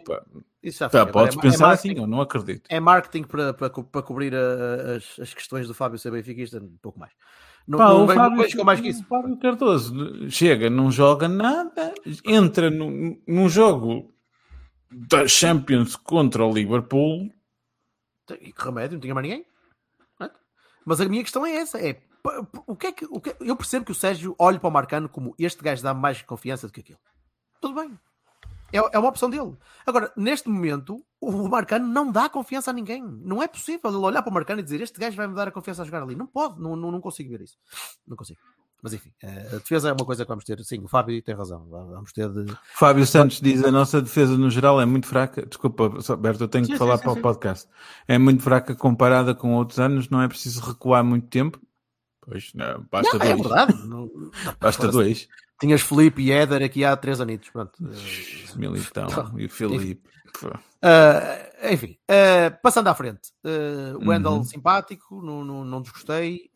[0.66, 1.00] Isso já foi.
[1.00, 2.66] Tá, podes é, pensar é assim, eu não acredito.
[2.68, 6.76] é marketing para, para, para cobrir a- as, as questões do Fábio ser benfiquista, um
[6.82, 7.12] pouco mais.
[7.68, 9.02] Não, Pá, não, o Fábio, vejo mais que isso.
[9.02, 14.12] o Fábio Cardoso chega, não joga nada, entra num, num jogo
[14.90, 17.30] da Champions contra o Liverpool.
[18.40, 19.46] E que remédio, não tinha mais ninguém.
[20.20, 20.30] É?
[20.84, 22.00] Mas a minha questão é essa: é
[22.66, 25.08] o que é que, o que- eu percebo que o Sérgio olhe para o Marcano
[25.08, 26.98] como este gajo dá mais confiança do que aquele.
[27.60, 27.96] Tudo bem.
[28.76, 29.56] É, é uma opção dele.
[29.86, 33.02] Agora, neste momento, o Marcano não dá confiança a ninguém.
[33.02, 35.48] Não é possível ele olhar para o Marcano e dizer este gajo vai me dar
[35.48, 36.14] a confiança a jogar ali.
[36.14, 37.58] Não pode, não, não, não consigo ver isso.
[38.06, 38.40] Não consigo.
[38.82, 40.62] Mas enfim, eh, a defesa é uma coisa que vamos ter.
[40.62, 41.66] Sim, o Fábio tem razão.
[41.68, 42.56] Vamos ter de.
[42.74, 45.44] Fábio Santos diz a nossa defesa no geral é muito fraca.
[45.44, 47.68] Desculpa, Berto, eu tenho Sim, que sim, falar sim, para o podcast.
[48.06, 51.58] É muito fraca comparada com outros anos, não é preciso recuar muito tempo.
[52.28, 53.40] Pois, não, basta Não, é dois.
[53.48, 53.86] verdade.
[53.86, 54.10] Não-
[54.60, 54.92] Basta Foda-se.
[54.92, 55.28] dois.
[55.60, 57.48] Tinhas Felipe e Éder aqui há três anitos.
[57.50, 57.72] Pronto.
[58.56, 59.06] Militão
[59.38, 60.02] e Filipe.
[60.40, 60.48] Pô.
[60.48, 64.44] Uh, enfim, uh, passando à frente, uh, o Wendel Uhum.
[64.44, 66.50] simpático, não, não, não desgostei.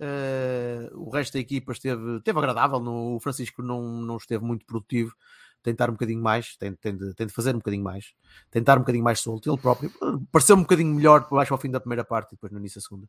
[0.93, 2.79] O resto da equipa esteve, esteve agradável.
[2.81, 5.15] No, o Francisco não, não esteve muito produtivo.
[5.63, 8.15] Tentar um bocadinho mais, tem, tem, de, tem de fazer um bocadinho mais,
[8.51, 9.51] tentar um bocadinho mais solto.
[9.51, 9.91] Ele próprio
[10.33, 12.87] pareceu um bocadinho melhor mais ao fim da primeira parte e depois no início da
[12.87, 13.07] segunda.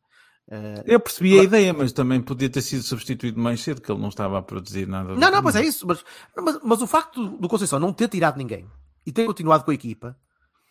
[0.48, 4.00] Uh, Eu percebi a ideia, mas também podia ter sido substituído mais cedo, que ele
[4.00, 5.14] não estava a produzir nada.
[5.14, 5.86] Não, não, pois é isso.
[5.86, 6.04] Mas,
[6.36, 8.66] mas, mas o facto do, Conceição não ter tirado ninguém
[9.06, 10.16] e ter continuado com a equipa,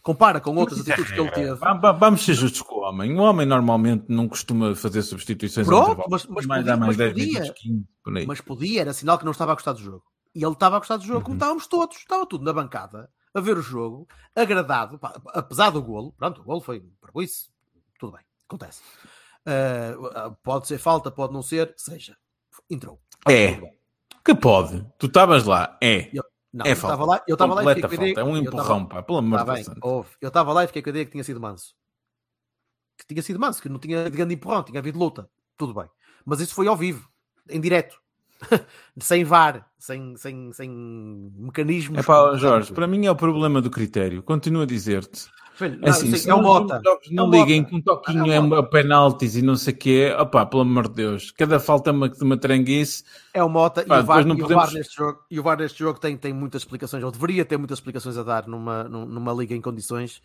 [0.04, 1.44] compara com outras Mas isso é atitudes que ele regra.
[1.56, 1.60] teve.
[1.60, 3.18] Va- va- Vamos ser justos com o homem.
[3.18, 7.14] O homem normalmente não costuma fazer substituições Pronto, mas- mas mais podia- mais mas 10
[7.14, 7.28] podia.
[7.40, 8.26] minutos, 15, por aí.
[8.28, 10.04] Mas podia, era sinal que não estava a gostar do jogo.
[10.36, 11.24] E ele estava a gostar do jogo, Uhum.
[11.24, 11.98] como estávamos todos.
[11.98, 16.14] Estava tudo na bancada, a ver o jogo, agradado, pá, apesar do golo.
[16.18, 17.50] Pronto, o golo foi para isso,
[18.00, 18.82] tudo bem, acontece.
[19.46, 22.16] Ah, pode ser falta, pode não ser, seja.
[22.70, 23.00] Entrou.
[23.28, 23.60] É.
[24.24, 24.86] Que pode.
[24.98, 25.78] Tu estavas lá.
[25.82, 26.10] É.
[26.14, 26.24] Eu-
[26.54, 28.20] Não, É eu estava lá, eu estava lá e fiquei falta.
[28.22, 29.02] É um empurrão, pá.
[29.02, 30.08] Pelo amor de Tá Deus.
[30.20, 31.74] Eu estava lá e fiquei com a ideia que tinha sido manso.
[32.98, 35.30] Que tinha sido manso, que não tinha grande empurrão, tinha havido luta.
[35.58, 35.90] Tudo bem.
[36.26, 37.10] Mas isso foi ao vivo,
[37.50, 38.00] em direto.
[39.00, 40.70] sem VAR, sem, sem, sem
[41.36, 42.00] mecanismos.
[42.00, 44.22] É pá, Jorge, para mim é o problema do critério.
[44.22, 45.30] Continuo a dizer-te.
[45.70, 46.82] Filho, É não, assim, sim, se é o nos Mota.
[46.84, 50.16] jogos É não liguem com um toquinho, É uma penaltis e não sei o quê.
[50.20, 51.32] Opá, pelo amor de Deus.
[51.32, 53.04] Cada falta uma, de uma tranguice.
[53.34, 55.40] É o Mota Pá, e, o VAR, não e o podemos- VAR neste jogo, e
[55.40, 58.48] o VAR neste jogo tem, tem muitas explicações, ou deveria ter muitas explicações a dar
[58.48, 60.22] numa, num- numa liga em condições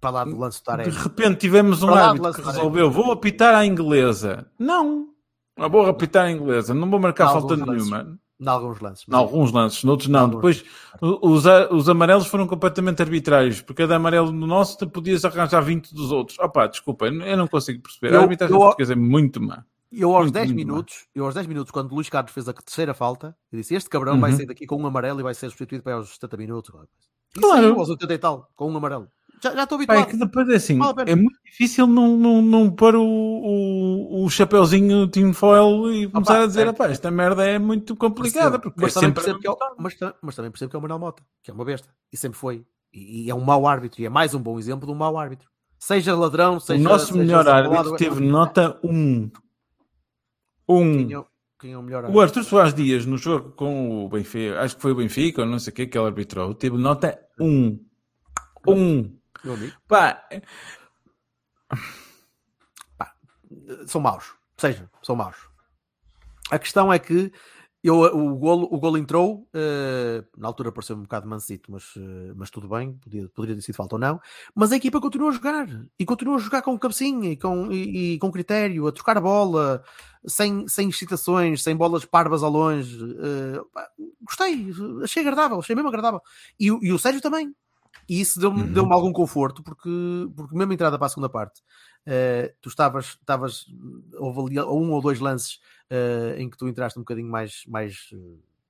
[0.00, 0.90] para lá do lance do De Taremi.
[0.96, 4.46] repente tivemos um árbitro que resolveu, vou apitar à inglesa.
[4.58, 5.08] Não.
[5.56, 8.18] Eu vou apitar à inglesa, não vou marcar falta nenhuma.
[8.40, 9.04] Em alguns lances.
[9.08, 10.20] Em alguns lances, noutros não.
[10.22, 10.34] Alguns.
[10.36, 10.64] Depois,
[11.22, 15.94] os, os amarelos foram completamente arbitrários, porque cada amarelo no nosso te podias arranjar 20
[15.94, 16.38] dos outros.
[16.38, 18.12] Opa, desculpa, eu não consigo perceber.
[18.14, 19.64] Eu- a arbitragem eu- portuguesa é muito má.
[19.96, 22.48] Eu aos Muito, 10 muito minutos, eu aos 10 minutos, quando o Luís Carlos fez
[22.48, 24.36] a terceira falta, eu disse: Este cabrão vai Uhum.
[24.38, 26.74] sair daqui com um amarelo e vai ser substituído para aos 70 minutos.
[27.36, 27.62] E Claro.
[27.62, 29.06] saiu aos 80 e tal, com um amarelo.
[29.52, 30.06] Já, estou é habituado.
[30.06, 34.30] que depois é assim, Vale é muito difícil não, não, não pôr o, o, o
[34.30, 36.76] chapeuzinho tinfoil e começar a dizer, certo.
[36.76, 39.40] "Epá, esta merda é muito complicada, porque mas, é também sempre...
[39.40, 41.64] que é o, mas, mas também percebo que é o Manuel Mota, que é uma
[41.64, 41.88] besta.
[42.12, 42.64] E sempre foi.
[42.92, 44.00] E, e é um mau árbitro.
[44.00, 45.48] E é mais um bom exemplo de um mau árbitro.
[45.78, 46.82] Seja ladrão, O seja.
[46.82, 49.30] nosso seja melhor árbitro teve nota 1.
[50.68, 51.06] Um.
[51.06, 51.18] Quem é,
[51.78, 52.20] o- é o O?
[52.20, 55.58] Arthur Soares Dias, no jogo com o Benfica, acho que foi o Benfica, ou não
[55.58, 57.78] sei o que, que ele arbitrou, teve nota 1.
[58.66, 59.16] 1.
[59.44, 59.76] Amigo.
[59.86, 60.26] Pá,
[63.86, 64.34] são maus.
[64.56, 65.36] Seja, são maus.
[66.50, 67.32] A questão é que
[67.82, 72.32] eu, o, golo, o golo entrou, eh, na altura pareceu um bocado mansito, mas, eh,
[72.34, 74.18] mas tudo bem, podia, poderia ter sido falta ou não.
[74.54, 78.14] Mas a equipa continua a jogar e continua a jogar com cabecinha e com, e,
[78.14, 79.84] e com critério, a trocar a bola,
[80.26, 82.98] sem, sem excitações, sem bolas parvas ao longe.
[83.70, 83.86] pá,
[84.22, 84.70] gostei,
[85.02, 86.22] achei agradável, achei mesmo agradável.
[86.58, 87.54] E, e o Sérgio também.
[88.08, 88.72] E isso deu-me Uhum.
[88.72, 89.88] deu algum conforto, porque,
[90.36, 91.62] porque mesmo a entrada para a segunda parte,
[92.06, 93.66] eh, tu estavas, estavas,
[94.18, 95.58] houve ali um ou dois lances
[95.90, 98.16] eh, em que tu entraste um bocadinho mais, mais eh,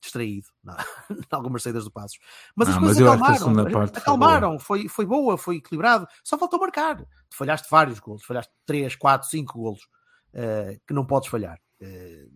[0.01, 0.77] distraído na-
[1.11, 2.19] em algumas saídas do Passos.
[2.55, 6.39] Mas as Ah, coisas mas acalmaram, parte foi acalmaram, foi, foi boa, foi equilibrado, só
[6.39, 6.97] faltou marcar.
[6.99, 9.89] Tu falhaste vários golos, falhaste 3, 4, 5 golos
[10.33, 11.59] eh, que não podes falhar.
[11.81, 12.27] Eh,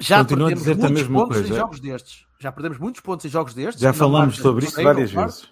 [0.00, 1.56] já Continuo a dizer-te a mesma pontos em coisa.
[1.56, 2.27] jogos destes.
[2.40, 3.80] Já perdemos muitos pontos em jogos destes.
[3.80, 5.48] já falamos sobre isso várias vezes.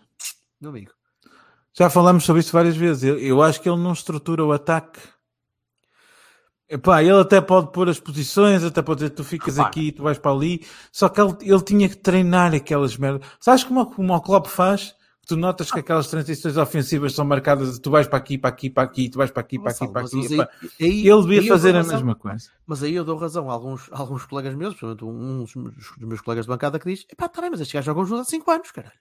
[1.73, 3.03] Já falamos sobre isso várias vezes.
[3.03, 5.01] Eu, eu acho que ele não estrutura o ataque.
[6.69, 9.69] Epá, ele até pode pôr as posições, até pode dizer tu ficas Repara.
[9.69, 10.67] aqui, tu vais para ali.
[10.91, 13.29] Só que ele, ele tinha que treinar aquelas merdas.
[13.39, 14.95] Sabes como, como o Klopp faz?
[15.27, 18.71] Tu notas que aquelas transições ofensivas são marcadas de tu vais para aqui, para aqui,
[18.71, 20.17] para aqui, tu vais para aqui, para aqui, para aqui.
[20.35, 20.49] aí-
[20.81, 21.95] aí- Ele devia fazer a razão.
[21.97, 22.51] mesma coisa.
[22.65, 26.21] Mas aí eu dou razão a alguns, a alguns colegas meus, principalmente um dos meus,
[26.21, 28.49] colegas de bancada que diz: epá, tá bem, mas estes gajos jogam juntos há 5
[28.53, 28.95] anos, caralho.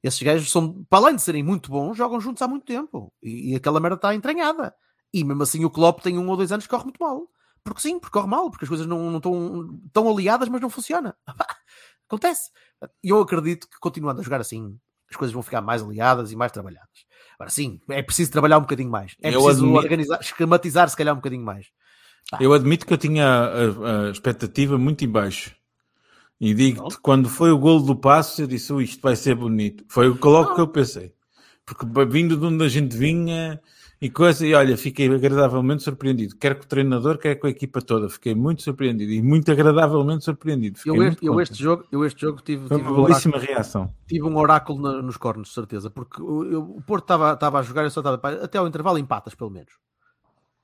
[0.00, 3.12] Esses gajos são, para além de serem muito bons, jogam juntos há muito tempo.
[3.20, 4.72] E, e aquela merda está entranhada.
[5.12, 7.26] E mesmo assim o Klopp tem um ou dois anos que corre muito mal.
[7.64, 10.70] Porque sim, porque corre mal, porque as coisas não, não estão tão aliadas, mas não
[10.70, 11.16] funciona.
[12.08, 12.50] Acontece.
[13.02, 14.78] E eu acredito que continuando a jogar assim,
[15.10, 16.88] as coisas vão ficar mais aliadas e mais trabalhadas.
[17.38, 19.14] Agora sim, é preciso trabalhar um bocadinho mais.
[19.22, 21.66] É Eu preciso admito- organizar, esquematizar se calhar um bocadinho mais.
[22.40, 25.54] Eu admito que eu tinha a, a expectativa muito em baixo.
[26.40, 29.84] E digo-te, quando foi o golo do passo, eu disse, "Ui, isto vai ser bonito.
[29.88, 31.12] Foi logo que eu pensei.
[31.64, 33.60] Porque vindo de onde a gente vinha
[34.00, 36.36] e coisa, e olha, fiquei agradavelmente surpreendido.
[36.36, 38.08] Quer com o treinador, quer com a equipa toda.
[38.08, 40.78] Fiquei muito surpreendido e muito agradavelmente surpreendido.
[40.78, 43.54] Fiquei Eu este, eu este jogo, eu este jogo tive, tive, uma um, belíssima oráculo,
[43.54, 43.94] reação.
[44.06, 47.58] tive um oráculo na- nos cornos, de certeza, porque o, eu- o Porto estava estava
[47.58, 49.72] a jogar, eu só estava até ao intervalo empatas, pelo menos.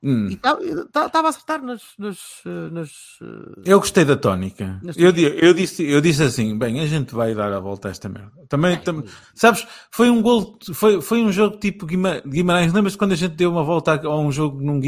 [0.07, 0.27] Hum.
[0.29, 1.81] E estava a acertar nas.
[1.97, 2.89] nas, eh, nas,
[3.23, 4.79] eh, Eu gostei da tónica.
[4.95, 8.07] Eu, eu, disse, eu disse assim: bem, a gente vai dar a volta a esta
[8.07, 8.31] merda.
[8.47, 12.71] Também, tam- sabes, foi um gol, foi, foi um jogo tipo Guima- Guimarães.
[12.71, 14.79] Lembras quando a gente deu uma volta a, um jogo num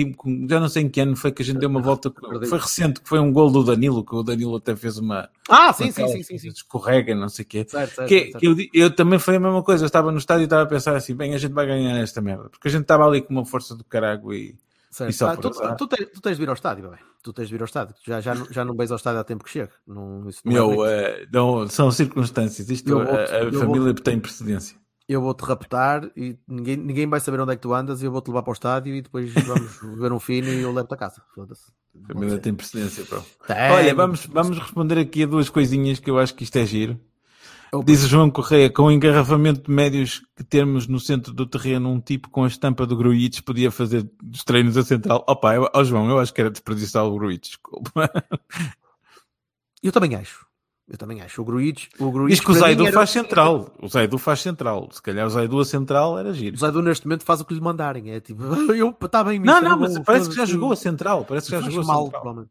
[0.47, 2.13] já não sei em que ano foi que a gente deu uma volta.
[2.47, 5.27] Foi recente, que foi um gol do Danilo, que o Danilo até fez uma.
[5.49, 6.49] Ah, sim, sim, aquela sim, sim, sim.
[6.49, 7.65] Escorrega, não sei o quê.
[7.67, 8.43] Certo, certo, Que, certo.
[8.43, 9.83] eu, eu também foi a mesma coisa.
[9.83, 12.21] Eu estava no estádio e estava a pensar assim: bem, a gente vai ganhar esta
[12.21, 12.49] merda.
[12.51, 14.55] Porque a gente estava ali com uma força do carago e.
[14.97, 15.13] Certo.
[15.13, 16.99] só Ah, tu, tu tens, tu tens de vir ao estádio, bem.
[17.23, 17.95] Tu tens de vir ao estádio.
[18.05, 19.71] Já, já, não- já não vais ao estádio há tempo que chega.
[19.85, 22.69] Não, isso não é Meu, eh, não, são circunstâncias.
[22.69, 24.77] Isto, Eu a, vou- a eu vou- família tem precedência.
[25.09, 28.11] Eu vou-te raptar e ninguém, ninguém vai saber onde é que tu andas e eu
[28.11, 30.97] vou-te levar para o estádio e depois vamos beber um fino e eu levo-te a
[30.97, 31.21] casa.
[31.33, 31.71] Foda-se.
[32.03, 33.23] A família tem precedência, bro.
[33.47, 33.71] Tem.
[33.71, 36.99] Olha, vamos, vamos responder aqui a duas coisinhas que eu acho que isto é giro.
[37.85, 41.99] Diz João Correia, com o engarrafamento de médios que temos no centro do terreno, um
[41.99, 45.23] tipo com a estampa do Gruitch podia fazer dos treinos a central.
[45.27, 47.91] Opa, eu, ó João, eu acho que era desperdiçar o Gruitch, desculpa.
[49.83, 50.45] Eu também acho.
[50.89, 51.41] Eu também acho.
[51.41, 53.73] O Gruitch, o Diz que o Zaidu era- faz central.
[53.81, 54.87] O Zaidu faz central.
[54.91, 56.55] Se calhar o Zaidu a central era giro.
[56.55, 58.11] O Zaidu neste momento faz o que lhe mandarem.
[58.11, 58.41] É tipo,
[58.73, 61.25] eu está bem, Não, mister, não, mas parece que já jogou a central.
[61.25, 62.45] Parece que já jogou a mal, central.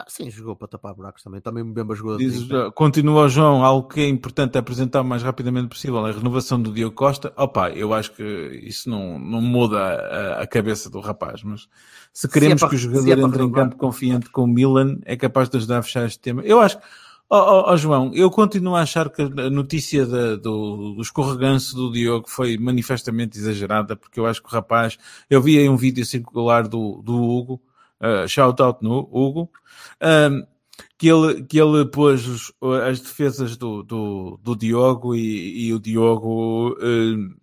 [0.00, 1.40] Ah, sim, jogou para tapar buracos também.
[1.40, 2.16] Também me bem jogou.
[2.16, 6.62] Diz, continua o João, algo que é importante apresentar o mais rapidamente possível, a renovação
[6.62, 7.32] do Diogo Costa.
[7.36, 8.22] Opa, eu acho que
[8.62, 11.66] isso não, não muda a, a cabeça do rapaz, mas
[12.12, 13.64] se queremos Se é para- que o jogador é entre em renovar.
[13.64, 16.42] campo confiante com o Milan, é capaz de ajudar a fechar este tema.
[16.42, 16.84] Eu acho que,
[17.28, 21.74] ó ó, ó, João, eu continuo a achar que a notícia da- do, do escorreganço
[21.74, 24.96] do Diogo foi manifestamente exagerada, porque eu acho que o rapaz,
[25.28, 27.60] eu vi aí um vídeo circular do, do Hugo,
[28.02, 29.50] uh, shout out no Hugo,
[30.02, 30.46] um,
[30.96, 32.52] que ele, que ele pôs os-
[32.86, 37.34] as defesas do, do, do Diogo e, e o Diogo eh,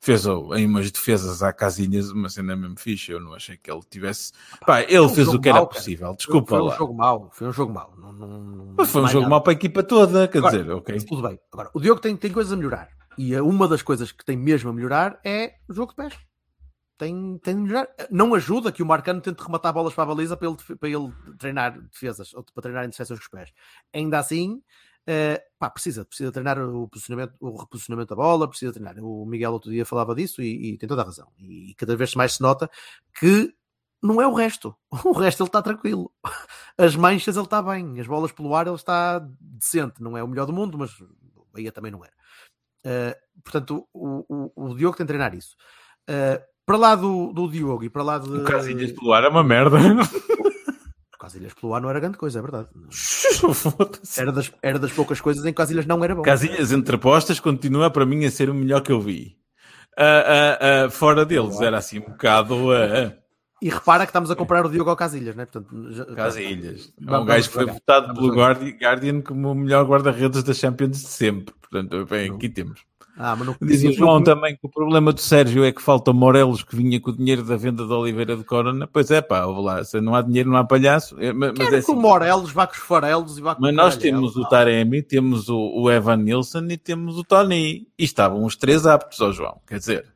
[0.00, 3.12] fez em umas defesas à casinhas uma cena mesmo fixe.
[3.12, 4.32] Eu não achei que ele tivesse.
[4.66, 5.78] Pá, ele um fez o que era mau, cara.
[5.80, 6.14] possível.
[6.14, 6.76] Desculpa foi um lá.
[6.76, 7.30] jogo mau.
[7.32, 7.94] Foi um jogo mau.
[7.98, 9.30] Não, não- não- Mas foi um jogo nada.
[9.30, 10.96] mau para a equipa toda, quer Agora, dizer, ok.
[11.00, 11.38] Tudo bem.
[11.52, 12.88] Agora, o Diogo tem, tem coisas a melhorar.
[13.16, 16.14] E uma das coisas que tem mesmo a melhorar é o jogo de pés.
[16.96, 17.88] Tem, tem de melhorar.
[18.10, 21.12] Não ajuda que o Marcano tente rematar bolas para a baliza para ele, para ele
[21.38, 23.52] treinar defesas ou para treinar interseções com os pés.
[23.92, 24.62] Ainda assim,
[25.06, 28.96] eh, pá, precisa, precisa treinar o posicionamento, o reposicionamento da bola, precisa treinar.
[29.00, 31.32] O Miguel outro dia falava disso e, e tem toda a razão.
[31.38, 32.70] E cada vez mais se nota
[33.18, 33.52] que
[34.02, 34.76] não é o resto.
[35.04, 36.12] O resto ele está tranquilo.
[36.78, 38.00] As manchas ele está bem.
[38.00, 40.02] As bolas pelo ar ele está decente.
[40.02, 40.90] Não é o melhor do mundo, mas
[41.54, 42.12] Bahia também não era.
[42.84, 45.56] Uh, portanto, o, o, o Diogo tem de treinar isso.
[46.10, 48.28] Uh, para lá do, do Diogo e para lá de.
[48.28, 49.78] O Casilhas pelo ar é uma merda.
[51.18, 52.68] Casilhas pelo ar não era grande coisa, é verdade.
[54.18, 56.22] Era das, era das poucas coisas em que Casilhas não era bom.
[56.22, 59.36] Casilhas entre apostas continua para mim a ser o melhor que eu vi.
[59.96, 62.54] Ah, ah, ah, fora deles, era assim um bocado.
[63.62, 65.46] E repara que estamos a comparar o Diogo ao Casilhas, né?
[65.46, 66.92] Portanto, já- Casilhas.
[67.06, 71.08] É um gajo que foi votado pelo Guardian como o melhor guarda-redes da Champions de
[71.08, 71.54] sempre.
[71.60, 72.80] Portanto, bem, aqui temos.
[73.16, 76.12] Ah, mas não, Diz o João também que o problema do Sérgio é que falta
[76.12, 78.88] Morelos que vinha com o dinheiro da venda da Oliveira de Corona.
[78.88, 81.16] Pois é, pá, ouve lá, se não há dinheiro, não há palhaço.
[81.20, 81.92] É, mas, mas é que assim.
[81.92, 85.48] o Morelos vá com os farelos e vá com Mas nós temos o Taremi, temos
[85.48, 87.86] o, o Evan Nilsson e temos o Tony.
[87.96, 89.60] E estavam os três aptos ao João.
[89.66, 90.06] Quer dizer,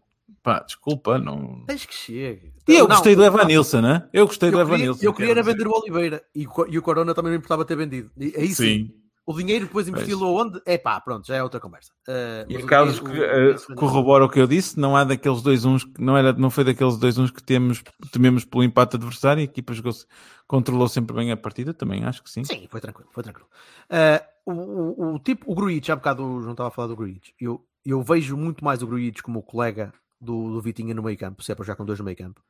[0.43, 1.63] pá, desculpa, não.
[1.67, 2.53] Tens que chegue.
[2.67, 3.45] E eu Não, gostei do Evan não.
[3.47, 4.09] Nilsson, né?
[4.13, 5.07] Eu gostei do Eu Evan queria, Nilsson.
[5.07, 8.11] eu queria era vender o Oliveira e, e o Corona também me importava ter vendido.
[8.19, 8.55] E aí sim.
[8.55, 8.91] Sim.
[9.31, 10.59] O dinheiro depois investi-lo onde?
[10.65, 11.93] É pá, pronto, já é outra conversa.
[12.09, 14.47] Uh, E mas o Carlos o que, dinheiro- eh, o- esse- corrobora o que eu
[14.47, 17.43] disse, não há daqueles dois uns que não era, não foi daqueles dois uns que
[17.43, 19.93] temos, tememos pelo empate adversário, a equipa jogou
[20.47, 22.43] controlou sempre bem a partida, também acho que sim.
[22.43, 23.49] Sim, foi tranquilo, foi tranquilo.
[23.91, 26.97] Uh, o, o, o tipo, o Gruitch, há bocado o João estava a falar do
[26.97, 27.33] Gruitch.
[27.39, 31.19] Eu, eu vejo muito mais o Gruitch como o colega do, do Vitinha no meio
[31.19, 32.41] campo, se é para já com dois no meio campo.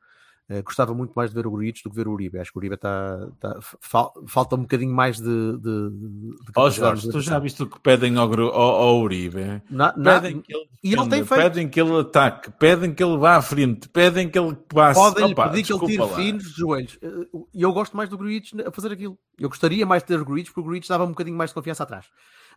[0.49, 2.39] Uh, gostava muito mais de ver o Gruitch do que ver o Uribe.
[2.39, 3.27] Acho que o Uribe está.
[3.35, 5.23] está- fal- falta um bocadinho mais de.
[5.57, 9.61] de, de, capacidade Jorge, de tu já viste o que pedem ao, ao, ao Uribe?
[9.69, 11.41] Na- na- Pedem que ele e ele tem defenda, feito.
[11.43, 14.99] pedem que ele ataque, pedem que ele vá à frente, pedem que ele passe.
[14.99, 16.15] Podem-lhe Opa, pedir que ele tire lá.
[16.15, 16.97] finos de joelhos.
[17.31, 19.19] Uh, E eu gosto mais do Gruitch a fazer aquilo.
[19.37, 21.53] Eu gostaria mais de ter o Gruitch, porque o Gruitch dava um bocadinho mais de
[21.53, 22.07] confiança atrás.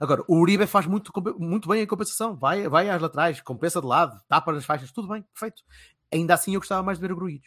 [0.00, 2.34] Agora, o Uribe faz muito, muito bem a compensação.
[2.36, 5.62] Vai, vai às laterais, compensa de lado, tapa nas faixas, tudo bem, perfeito.
[6.10, 7.46] Ainda assim eu gostava mais de ver o Gruitch.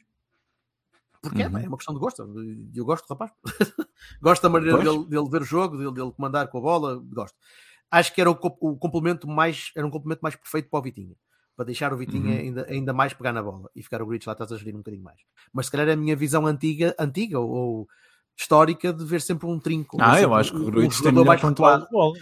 [1.30, 1.52] Porque é, Uhum.
[1.52, 2.22] pá, é uma questão de gosto.
[2.74, 3.32] Eu gosto do rapaz.
[4.22, 7.02] gosto da maneira dele, dele ver o jogo, dele, dele comandar com a bola.
[7.14, 7.36] Gosto.
[7.92, 11.16] Acho que era o, o complemento mais era um complemento mais perfeito para o Vitinha.
[11.56, 12.40] Para deixar o Vitinha Uhum.
[12.40, 14.80] ainda, ainda mais pegar na bola e ficar o Grits lá atrás a gerir um
[14.80, 15.20] bocadinho mais.
[15.54, 17.88] Mas se calhar é a minha visão antiga, antiga ou, ou
[18.38, 19.98] histórica de ver sempre um trinco.
[20.02, 22.14] Ah, eu acho que um- o um Gruitch tem melhor mais controle de bola.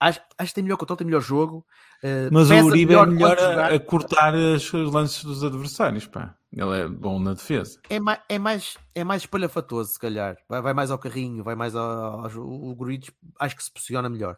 [0.00, 1.66] Acho, acho que tem melhor controle, tem melhor jogo.
[2.02, 3.06] eh, Mas o Uribe é melhor
[3.36, 3.72] quando jogar.
[3.72, 6.36] a, a cortar os lances dos adversários, pá.
[6.52, 7.80] Ele é bom na defesa.
[7.90, 10.36] É mais, é mais, é mais espalhafatoso, se calhar.
[10.48, 12.24] Vai, vai mais ao carrinho, vai mais ao.
[12.24, 13.08] ao o Gruitch
[13.40, 14.36] acho que se posiciona melhor.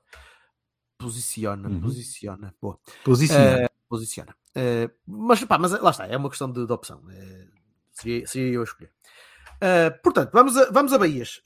[0.99, 1.81] Posiciona, Uhum.
[1.81, 2.55] posiciona.
[2.61, 2.79] Boa.
[3.05, 3.70] Posiciona.
[3.88, 4.35] Posiciona.
[4.55, 7.03] Eh, mas, pá, mas lá está, é uma questão de, de opção.
[7.92, 8.92] Seria, seria eu a escolher.
[10.03, 11.40] Portanto, vamos a, vamos a Bahias.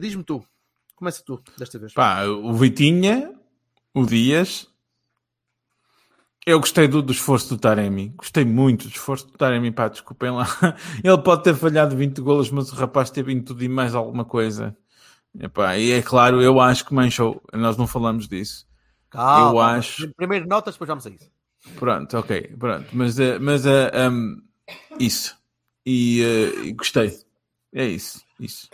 [0.00, 0.44] Diz-me tu.
[0.96, 1.94] Começa tu, desta vez.
[1.94, 3.32] Pá, o Vitinha,
[3.94, 4.68] o Dias.
[6.44, 8.08] Eu gostei do, do esforço do Taremi.
[8.16, 9.70] Gostei muito do esforço do Taremi.
[9.70, 10.46] Pá, desculpem lá.
[11.02, 14.24] Ele pode ter falhado 20 golos, mas o rapaz teve em tudo e mais alguma
[14.24, 14.76] coisa.
[15.38, 17.40] Epá, e é claro, eu acho que manchou.
[17.52, 18.66] Nós não falamos disso.
[19.08, 21.30] Calma, eu acho- Primeiro notas, depois vamos a isso.
[21.76, 22.54] Pronto, ok.
[22.58, 22.88] Pronto.
[22.92, 24.42] Mas, eh, mas eh, um,
[24.98, 25.36] isso.
[25.86, 26.22] E,
[26.64, 27.16] e gostei.
[27.72, 28.20] É isso.
[28.38, 28.68] Isso.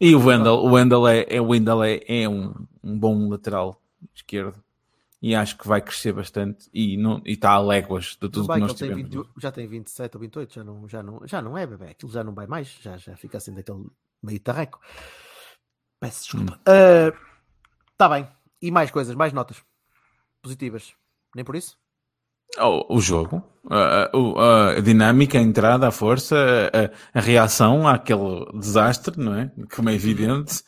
[0.00, 3.80] E o Wendel, o Wendel é, é, o Wendel é, é um, um bom lateral
[4.14, 4.62] esquerdo.
[5.22, 6.68] E acho que vai crescer bastante.
[6.72, 9.26] E não- e está a léguas de tudo que nós ele tem tivemos.
[9.28, 11.86] 20 já tem 27 ou 28, já não, já não, já não é, bebê.
[11.90, 13.86] Aquilo já não vai mais, já, já fica assim daquele
[14.22, 14.80] meio tarreco.
[16.00, 16.60] Peço desculpa.
[17.92, 18.28] Está bem.
[18.60, 19.62] E mais coisas, mais notas
[20.42, 20.92] positivas.
[21.34, 21.78] Nem por isso?
[22.58, 26.36] Oh, o jogo, a, a- a dinâmica, a entrada, a força,
[27.14, 29.50] a, a reação àquele desastre, não é?
[29.74, 30.62] Como é evidente.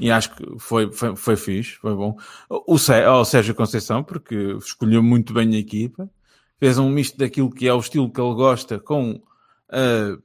[0.00, 2.16] E acho que foi, foi, foi fixe, foi bom.
[2.48, 6.10] O, Sé- o Sérgio Conceição, porque escolheu muito bem a equipa,
[6.58, 9.20] fez um misto daquilo que é o estilo que ele gosta com
[9.68, 10.16] ah,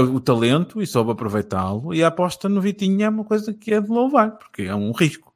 [0.00, 1.94] o talento e soube aproveitá-lo.
[1.94, 4.92] E a aposta no Vitinho é uma coisa que é de louvar, porque é um
[4.92, 5.32] risco.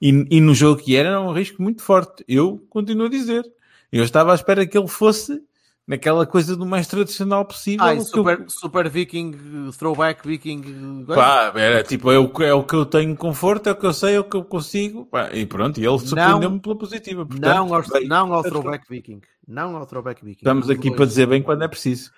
[0.00, 2.24] E, e no jogo que era, era um risco muito forte.
[2.28, 3.44] Eu continuo a dizer.
[3.92, 5.40] Eu estava à espera que ele fosse
[5.86, 7.84] naquela coisa do mais tradicional possível.
[7.84, 9.32] Ai, que eu- super, super Viking,
[9.78, 11.04] throwback Viking.
[11.06, 13.86] Pá, era tipo, é o, que- é o que eu tenho conforto, é o que
[13.86, 15.06] eu sei, é o que eu consigo.
[15.06, 17.26] Pá, e pronto, e ele surpreendeu-me pela positiva.
[17.26, 19.20] Portanto, não, ao, bem, não ao throwback Viking.
[19.46, 20.38] Não ao throwback Viking.
[20.40, 22.10] estamos aqui para dizer bem quando é preciso.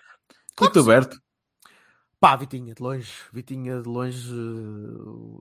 [0.54, 0.88] Claro e que tu, sim.
[0.88, 1.20] Berto?
[2.18, 3.12] Pá, Vitinha, de longe.
[3.30, 4.32] Vitinha, de longe.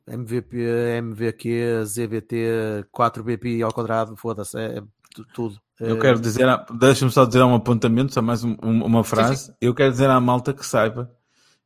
[0.07, 0.57] eh, MVP,
[1.01, 4.82] MVQ, ZVT, 4BP ao quadrado, foda-se, é
[5.13, 5.57] tu- tudo.
[5.80, 6.45] Eu quero dizer,
[6.80, 9.53] deixa-me só dizer um apontamento, só mais um- um- uma frase.
[9.59, 11.11] Eu quero dizer à malta que saiba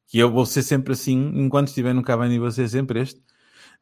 [0.08, 3.22] que eu vou ser sempre assim, enquanto estiver no Cavani vou ser sempre este.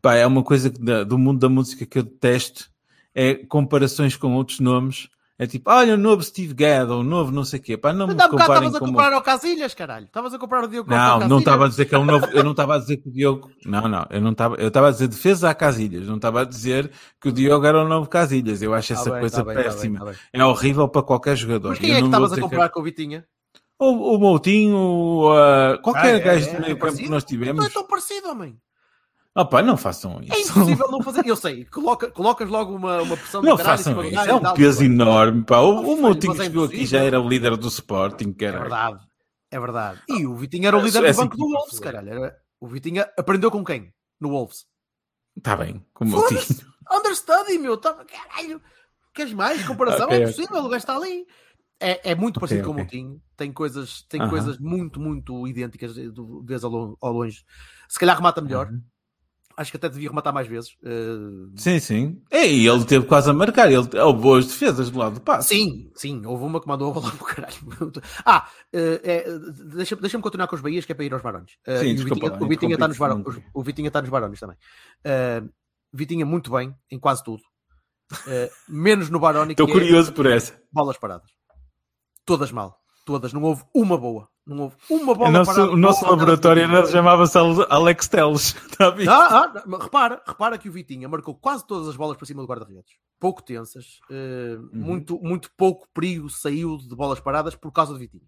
[0.01, 2.69] Pá, é uma coisa que do mundo da música que eu detesto,
[3.15, 5.09] é comparações com outros nomes.
[5.39, 7.77] É tipo, olha o novo Steve Gadd, ou o novo não sei o quê.
[7.77, 8.85] Pá, não me há bocado comparem estavas a com...
[8.87, 10.05] comparar ao Casilhas, caralho.
[10.05, 12.25] Estavas a comparar o Diogo Não, não estava a dizer que é um novo.
[12.33, 13.51] Eu não estava a dizer que o Diogo.
[13.63, 14.55] Não, não, eu não estava.
[14.55, 16.07] Eu estava a dizer defesa a Casilhas.
[16.07, 18.63] Não estava a dizer que o Diogo era o novo Casilhas.
[18.63, 19.99] Eu acho Tá essa bem, coisa tá bem, tá bem, péssima.
[19.99, 20.15] tá bem.
[20.33, 21.69] É horrível para qualquer jogador.
[21.69, 23.25] Mas quem Eu é que não estavas a dizer comparar com o Vitinha?
[23.79, 24.75] O, o Moutinho,
[25.31, 27.03] uh, qualquer Ah, é, gajo é, de é meio campo parecido?
[27.03, 27.65] que nós Não tivemos.
[27.65, 28.57] é tão parecido, homem.
[29.37, 30.51] Opa, não façam É isso.
[30.51, 31.23] impossível não fazer.
[31.27, 34.19] Eu sei, coloca, colocas logo uma, uma pressão Não caralho façam isso.
[34.19, 34.85] É um peso pá.
[34.85, 35.43] enorme.
[35.43, 35.59] Pá.
[35.59, 38.59] O, o Moutinho é chegou aqui já era o líder do Sporting, É cara.
[38.61, 39.07] verdade.
[39.51, 40.01] É verdade.
[40.09, 42.33] E o Vitinha era o É líder só do essa banco do Wolves, caralho.
[42.59, 43.93] O Vitinha aprendeu com quem?
[44.19, 44.65] No Wolves.
[45.37, 46.41] Está bem, com o Moutinho.
[46.91, 47.77] Understudy, meu.
[47.77, 47.93] Tá...
[48.05, 48.61] Caralho.
[49.13, 49.65] Queres mais?
[49.65, 50.07] Comparação?
[50.07, 50.57] Ok, é possível.
[50.57, 51.25] O gajo está ali.
[51.79, 52.83] É, é muito parecido com o ok.
[52.83, 53.21] Moutinho.
[53.37, 54.29] Tem coisas, tem Aham.
[54.31, 57.43] coisas muito, muito idênticas do- vez ao lon- ao longe.
[57.87, 58.67] Se calhar remata melhor.
[58.67, 58.81] Uhum.
[59.59, 60.77] Acho que até devia rematar mais vezes.
[60.83, 62.21] Eh, Sim, sim.
[62.29, 63.65] É, E ele teve quase a marcar.
[63.71, 65.49] Ele houve boas defesas do lado do passe.
[65.49, 67.91] Sim, sim, houve uma que mandou a bola para o caralho.
[68.23, 69.25] Ah, eh, é,
[69.75, 71.57] deixa- deixa-me continuar com os Bahias, que é para ir aos Barões.
[71.65, 73.25] Eh, Sim, o Vitinha, lá, o Vitinha está nos Barões.
[73.51, 74.57] O Vitinha está nos Barões também.
[75.03, 75.41] Eh,
[75.91, 77.41] Vitinha muito bem em quase tudo.
[78.69, 80.53] Menos no Baroni, que Estou curioso por essa.
[80.53, 81.31] é bolas paradas.
[82.25, 82.79] Todas mal.
[83.07, 83.31] Todas.
[83.31, 84.27] Não houve uma boa.
[84.45, 88.53] Não houve uma bola O nosso, o nosso laboratório chamava-se Ale- Alex Teles.
[88.67, 88.93] Está?
[89.09, 92.47] Ah, ah, repara, repara que o Vitinha marcou quase todas as bolas para cima do
[92.47, 92.91] guarda-redes.
[93.17, 94.69] Pouco tensas, eh, Uhum.
[94.73, 98.27] muito, muito pouco perigo saiu de bolas paradas por causa do Vitinha.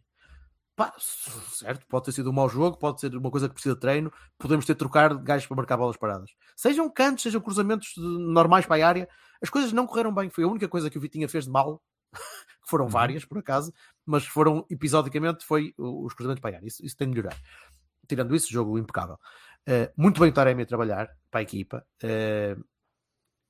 [0.78, 3.82] Pá, certo, pode ter sido um mau jogo, pode ser uma coisa que precisa de
[3.82, 6.30] treino, podemos ter trocar gajos para marcar bolas paradas.
[6.56, 9.10] Sejam cantos, sejam cruzamentos de- normais para a área,
[9.44, 10.30] as coisas não correram bem.
[10.30, 11.82] Foi a única coisa que o Vitinha fez de mal,
[12.64, 12.92] que foram Uhum.
[12.92, 13.74] várias por acaso,
[14.10, 16.60] mas foram episodicamente foi os cruzamentos para.
[16.66, 17.38] Isso, isso tem de melhorar.
[18.08, 19.18] Tirando isso, jogo impecável.
[19.68, 21.86] Eh, muito bem o Taremi a trabalhar para a equipa.
[22.02, 22.58] Eh,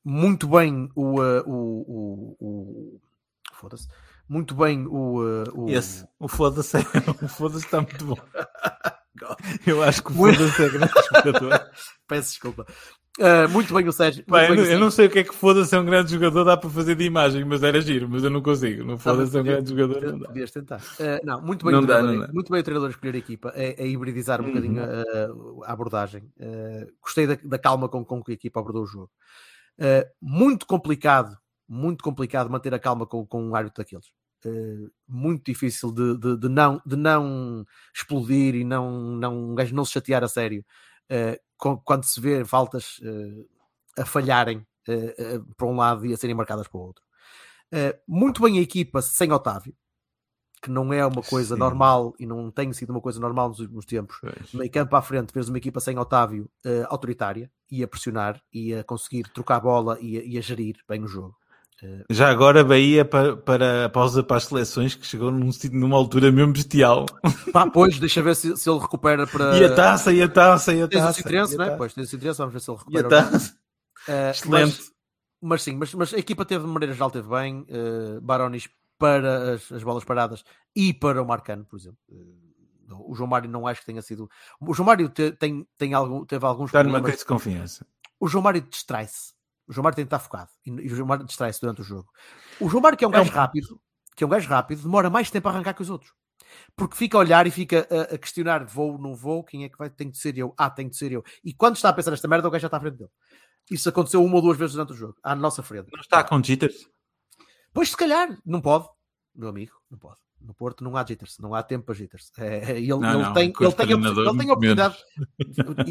[0.04, 1.24] muito bem o.
[1.24, 3.02] eh, o, o, o-
[3.54, 3.88] Foda-se.
[4.28, 5.20] Muito bem o.
[5.54, 6.78] o Esse, o foda-se,
[7.24, 8.18] o foda-se está muito bom.
[9.68, 11.72] Eu acho que o foda-se é grande jogador.
[12.08, 12.66] Peço desculpa.
[13.20, 14.24] Eh, muito bem o Sérgio.
[14.26, 14.80] Eu, bem o não- eu Sérgio.
[14.80, 17.04] não sei o que é que foda-se é um grande jogador, dá para fazer de
[17.04, 18.84] imagem, mas era giro, mas eu não consigo.
[18.86, 20.02] Não foda-se é um grande jogador.
[20.12, 20.28] Não dá.
[20.28, 20.82] Podias tentar.
[21.00, 22.34] Eh, não, muito bem, Não o dá, treinador, dá.
[22.34, 24.50] muito bem o treinador a escolher a equipa, a, a hibridizar um Uhum.
[24.52, 25.30] bocadinho eh,
[25.66, 26.32] a, abordagem.
[26.40, 29.12] Eh, gostei da, da calma com, com que a equipa abordou o jogo.
[30.22, 34.08] Muito complicado, muito complicado manter a calma com, com um árbitro daqueles.
[34.46, 39.76] Eh, muito difícil de, de, de não, de não explodir e não, não, um gajo
[39.76, 40.64] não se chatear a sério
[41.84, 46.36] quando se vê faltas eh, a falharem eh, eh, para um lado e a serem
[46.36, 47.04] marcadas para o outro.
[47.72, 49.76] Eh, muito bem a equipa sem Otávio,
[50.62, 51.60] que não é uma coisa Sim.
[51.60, 54.18] normal e não tem sido uma coisa normal nos últimos tempos.
[54.22, 54.54] Pois.
[54.54, 58.74] Meio campo à frente, vês uma equipa sem Otávio eh, autoritária e a pressionar e
[58.74, 61.39] a conseguir trocar a bola e a, e a gerir bem o jogo.
[62.10, 66.32] Já agora Bahia para, para a pausa para as seleções, que chegou num, numa altura
[66.32, 67.06] mesmo bestial.
[67.54, 69.58] Pá, pois, deixa ver se, se ele recupera para.
[69.58, 71.14] E a taça, e a taça, e a Tens o taça.
[71.18, 71.68] Citrense, não é?
[71.68, 71.78] taça.
[71.78, 73.10] Pois, tens o Citrense, vamos ver se ele E a recupera.
[73.32, 73.56] taça.
[74.08, 74.78] Eh, Excelente.
[74.78, 74.92] Mas,
[75.42, 77.66] mas sim, mas, mas a equipa teve, de maneira geral, teve bem.
[77.70, 78.68] Uh, Baronis
[78.98, 80.44] para as, as bolas paradas
[80.76, 81.98] e para o Marcano, por exemplo.
[82.12, 82.16] Eh,
[82.92, 84.30] o João Mário não acho que tenha sido.
[84.60, 87.86] O João Mário te- tem, tem algum, teve alguns Está numa crise de confiança.
[88.20, 89.34] O João Mário distrai-se.
[89.70, 90.50] O João Mário tem que estar focado.
[90.66, 92.10] E, e o João Mário distrai-se durante o jogo.
[92.60, 93.80] O João Mário, que é um É um- gajo rápido,
[94.16, 96.12] que é um gajo rápido, demora mais tempo a arrancar que os outros.
[96.76, 99.78] Porque fica a olhar e fica a, a questionar: vou, não vou, quem é que
[99.78, 99.90] vai?
[99.90, 100.54] Tem de ser eu.
[100.58, 101.24] Ah, tem de ser eu.
[101.44, 103.12] E quando está a pensar nesta merda, o gajo já está à frente dele.
[103.70, 105.90] Isso aconteceu uma ou duas vezes durante o jogo, à nossa frente.
[105.94, 106.90] Não está com jitters?
[107.72, 108.88] Pois se calhar, não pode,
[109.36, 110.18] meu amigo, não pode.
[110.42, 112.32] No Porto não há jitters, não há tempo para jitters.
[112.40, 114.50] É, ele, Não, ele não, tem, ele tem, a, ele tem a muito menos.
[114.50, 114.98] oportunidade,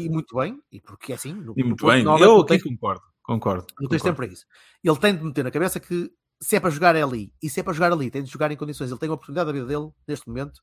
[0.01, 2.03] e muito bem, e porque é assim, no, E muito bem.
[2.03, 3.03] Eu aqui concordo.
[3.33, 3.67] Concordo.
[3.79, 4.45] não tens tempo para isso.
[4.83, 6.11] Ele tem de meter na cabeça que
[6.41, 8.51] se é para jogar é ali, e se é para jogar ali, tem de jogar
[8.51, 8.89] em condições.
[8.89, 10.61] Ele tem a oportunidade da vida dele, neste momento,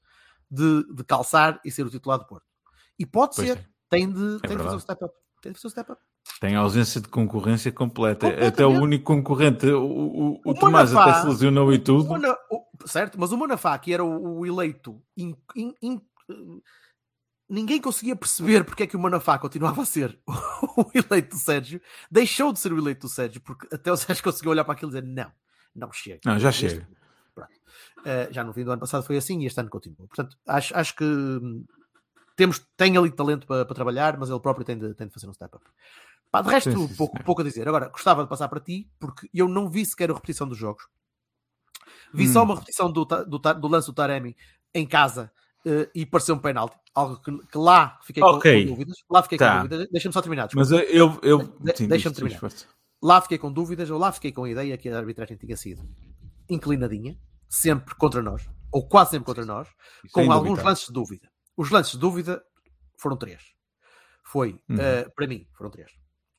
[0.51, 2.47] de, de calçar e ser o titular do Porto.
[2.99, 3.64] E pode Pois ser, é.
[3.91, 5.14] tem de, tem de fazer o step up.
[5.43, 6.01] Tem de fazer o step up.
[6.41, 8.27] Tem ausência de concorrência completa.
[8.27, 8.53] Completamente.
[8.55, 12.09] Até o único concorrente, o, o, o O Tomás Manafá- até se lesionou e tudo.
[12.51, 16.01] O- certo, mas o Manafá, que era o, o eleito, in- in- in-
[17.49, 20.18] ninguém conseguia perceber porque é que o Manafá continuava a ser
[20.76, 21.80] o eleito do Sérgio,
[22.11, 24.90] deixou de ser o eleito do Sérgio, porque até o Sérgio conseguiu olhar para aquilo
[24.90, 25.30] e dizer: não,
[25.74, 26.20] não chega.
[26.24, 26.88] Não, já Este- chega.
[28.05, 30.07] Eh, já no fim do ano passado foi assim e este ano continua.
[30.07, 31.64] Portanto, acho, acho que hum,
[32.36, 35.28] temos, tem ali talento para, para trabalhar, mas ele próprio tem de, tem de fazer
[35.28, 35.64] um step up.
[36.30, 37.24] Pá, de resto, Sim, sim, pouco, sim.
[37.24, 37.66] pouco a dizer.
[37.66, 40.86] Agora, gostava de passar para ti, porque eu não vi sequer a repetição dos jogos.
[42.14, 42.32] Vi Hum.
[42.32, 44.36] só uma repetição do, do, do lance do Taremi
[44.72, 45.32] em casa
[45.67, 46.77] eh, e pareceu um penalti.
[46.95, 48.64] Algo que, que lá fiquei com- Ok.
[48.64, 48.97] com, dúvidas.
[49.11, 49.57] Lá fiquei Tá.
[49.57, 49.89] com dúvidas.
[49.91, 50.47] Deixa-me só terminar.
[50.47, 50.71] desculpa.
[50.71, 51.19] Mas eu.
[51.23, 52.53] eu De- deixa-me diz, terminar.
[53.03, 55.83] Lá fiquei com dúvidas, ou lá fiquei com a ideia que a arbitragem tinha sido
[56.49, 59.69] inclinadinha, sempre contra nós, ou quase sempre contra nós,
[60.12, 60.69] com Sem alguns dúvida.
[60.69, 61.31] lances de dúvida.
[61.57, 62.43] Os lances de dúvida
[62.99, 63.43] foram três.
[64.25, 64.77] Foi, Uhum.
[64.81, 65.91] eh, para mim, foram três.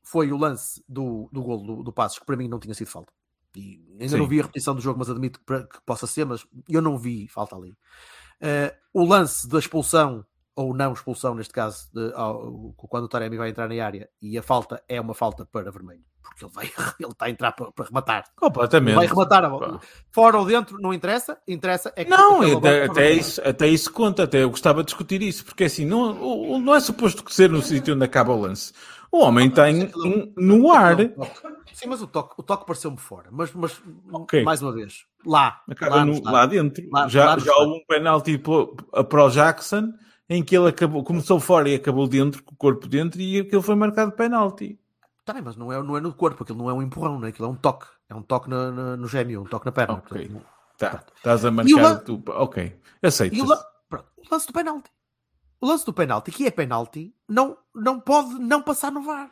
[0.04, 2.88] Foi o lance do, do golo do, do Passos, que para mim não tinha sido
[2.88, 3.12] falta.
[3.56, 4.18] E ainda Sim.
[4.18, 7.28] não vi a repetição do jogo, mas admito que possa ser, mas eu não vi
[7.28, 7.76] falta ali.
[8.42, 10.26] Eh, o lance da expulsão,
[10.56, 14.38] ou não expulsão neste caso, de- ao- quando o Taremi vai entrar na área, e
[14.38, 16.66] a falta é uma falta para vermelho, porque ele, vai,
[17.00, 18.24] ele está a entrar para, para rematar.
[18.36, 18.96] Completamente.
[18.96, 19.80] Vai rematar a bola.
[20.12, 21.38] Fora ou dentro, não interessa.
[21.48, 22.10] Interessa é que.
[22.10, 25.86] Não, até, até, isso, até isso conta, até eu gostava de discutir isso, porque assim,
[25.86, 28.74] não, não é suposto que ser no sítio onde acaba o lance.
[29.12, 30.98] O homem está em- em- no ar,
[31.74, 33.30] Sim, mas o toque, o toque pareceu-me fora.
[33.32, 33.82] Mas, mas
[34.12, 34.44] Ok.
[34.44, 35.62] mais uma vez, lá.
[35.70, 36.84] acaba lá, no- no lá dentro.
[36.92, 39.94] Lá- já lá no já houve um penalti para o Jackson,
[40.30, 43.62] em que ele acabou, começou fora e acabou dentro, com o corpo dentro, e aquilo
[43.62, 44.80] foi marcado penalti.
[45.24, 47.28] Tá bem, mas não é, não é no corpo, aquilo não é um empurrão, né?
[47.30, 47.86] aquilo é um toque.
[48.10, 49.96] É um toque na- na- no gêmeo, um toque na perna.
[49.96, 50.28] Ok.
[50.30, 50.44] Portanto,
[50.78, 51.82] Tá, estás a o marcar.
[51.82, 53.36] lan- tu- ok, aceito.
[53.36, 53.46] E o,
[53.90, 54.90] pronto, o lance do penalti.
[55.60, 59.32] O lance do penalti, que é penalti, não, não pode não passar no VAR.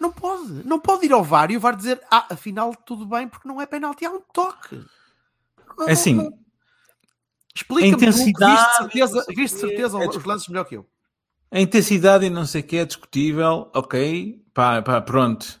[0.00, 0.66] Não pode.
[0.66, 3.60] Não pode ir ao VAR e o VAR dizer, ah, afinal tudo bem, porque não
[3.60, 4.84] é penalti, há um toque.
[5.78, 6.46] Não- É assim, não-
[7.54, 10.86] Explica-me tu intensidade, viste certeza, viste certeza é os lances melhor que eu.
[11.50, 15.58] A intensidade e não sei o que é discutível, ok, pá, pá, pronto.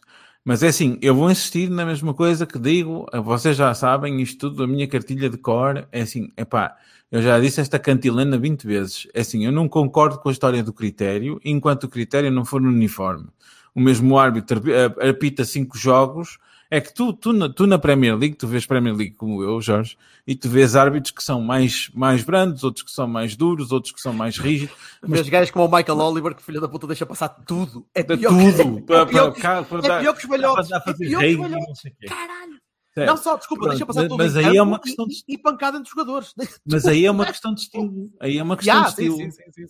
[0.48, 4.48] Mas é assim, eu vou insistir na mesma coisa que digo, vocês já sabem, isto
[4.48, 6.76] tudo, a minha cartilha de cor, é assim, é pá,
[7.10, 10.62] eu já disse esta cantilena 20 vezes, é assim, eu não concordo com a história
[10.62, 13.26] do critério, enquanto o critério não for uniforme.
[13.74, 16.38] O mesmo árbitro eh, apita cinco jogos,
[16.70, 19.60] é que tu, tu, na, tu na Premier League, tu vês Premier League como eu,
[19.60, 19.96] Jorge,
[20.26, 23.92] e tu vês árbitros que são mais, mais brandos, outros que são mais duros, outros
[23.92, 24.74] que são mais rígidos,
[25.06, 27.86] Mas gajos como o Michael Oliver, que filho da puta deixa passar tudo.
[27.94, 28.78] É pior que- tudo.
[28.78, 30.70] é para, pior para, que- para é pior que os para velhotes.
[30.72, 31.82] É pior que os velhotes.
[31.82, 32.06] quê.
[32.06, 32.60] Caralho.
[32.94, 33.08] Certo.
[33.10, 35.34] Não só, desculpa, Pronto, deixa passar mas- tudo mas aí é uma questão de- e,
[35.34, 36.34] e pancada entre os jogadores.
[36.66, 38.10] Mas aí é uma questão de estilo.
[38.18, 39.16] Aí é uma questão Ya, de estilo.
[39.18, 39.66] sim, sim, sim,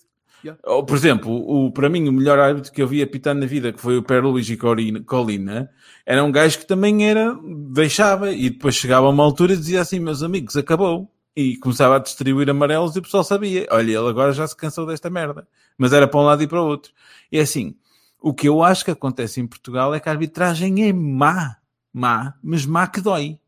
[0.47, 0.57] Ya.
[0.65, 3.73] Ou, por exemplo, o, para mim, o melhor árbitro que eu vi apitar na vida,
[3.73, 5.71] que foi o Pedro Luigi Colina,
[6.05, 7.37] era um gajo que também era,
[7.73, 11.11] deixava, e depois chegava a uma altura e dizia assim, meus amigos, acabou.
[11.35, 14.87] E começava a distribuir amarelos e o pessoal sabia, olha, ele agora já se cansou
[14.87, 15.47] desta merda.
[15.77, 16.93] Mas era para um lado e para o outro.
[17.31, 17.75] E é assim,
[18.21, 21.57] o que eu acho que acontece em Portugal é que a arbitragem é má.
[21.93, 23.39] Má, mas má que dói.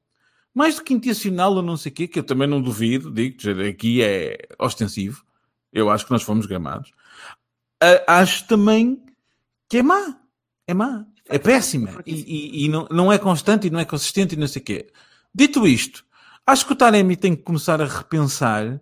[0.52, 3.36] Mais do que intencional ou não sei o quê, que eu também não duvido, digo,
[3.68, 5.24] aqui é ostensivo.
[5.72, 6.90] Eu acho que nós fomos gramados.
[7.82, 9.04] A- acho também
[9.68, 10.18] que é má.
[10.66, 11.04] É má.
[11.26, 12.02] É péssima.
[12.06, 14.64] E, e- e não, não é constante e não é consistente e não sei o
[14.64, 14.92] quê.
[15.34, 16.04] Dito isto,
[16.46, 18.80] acho que o Taremi tem que começar a repensar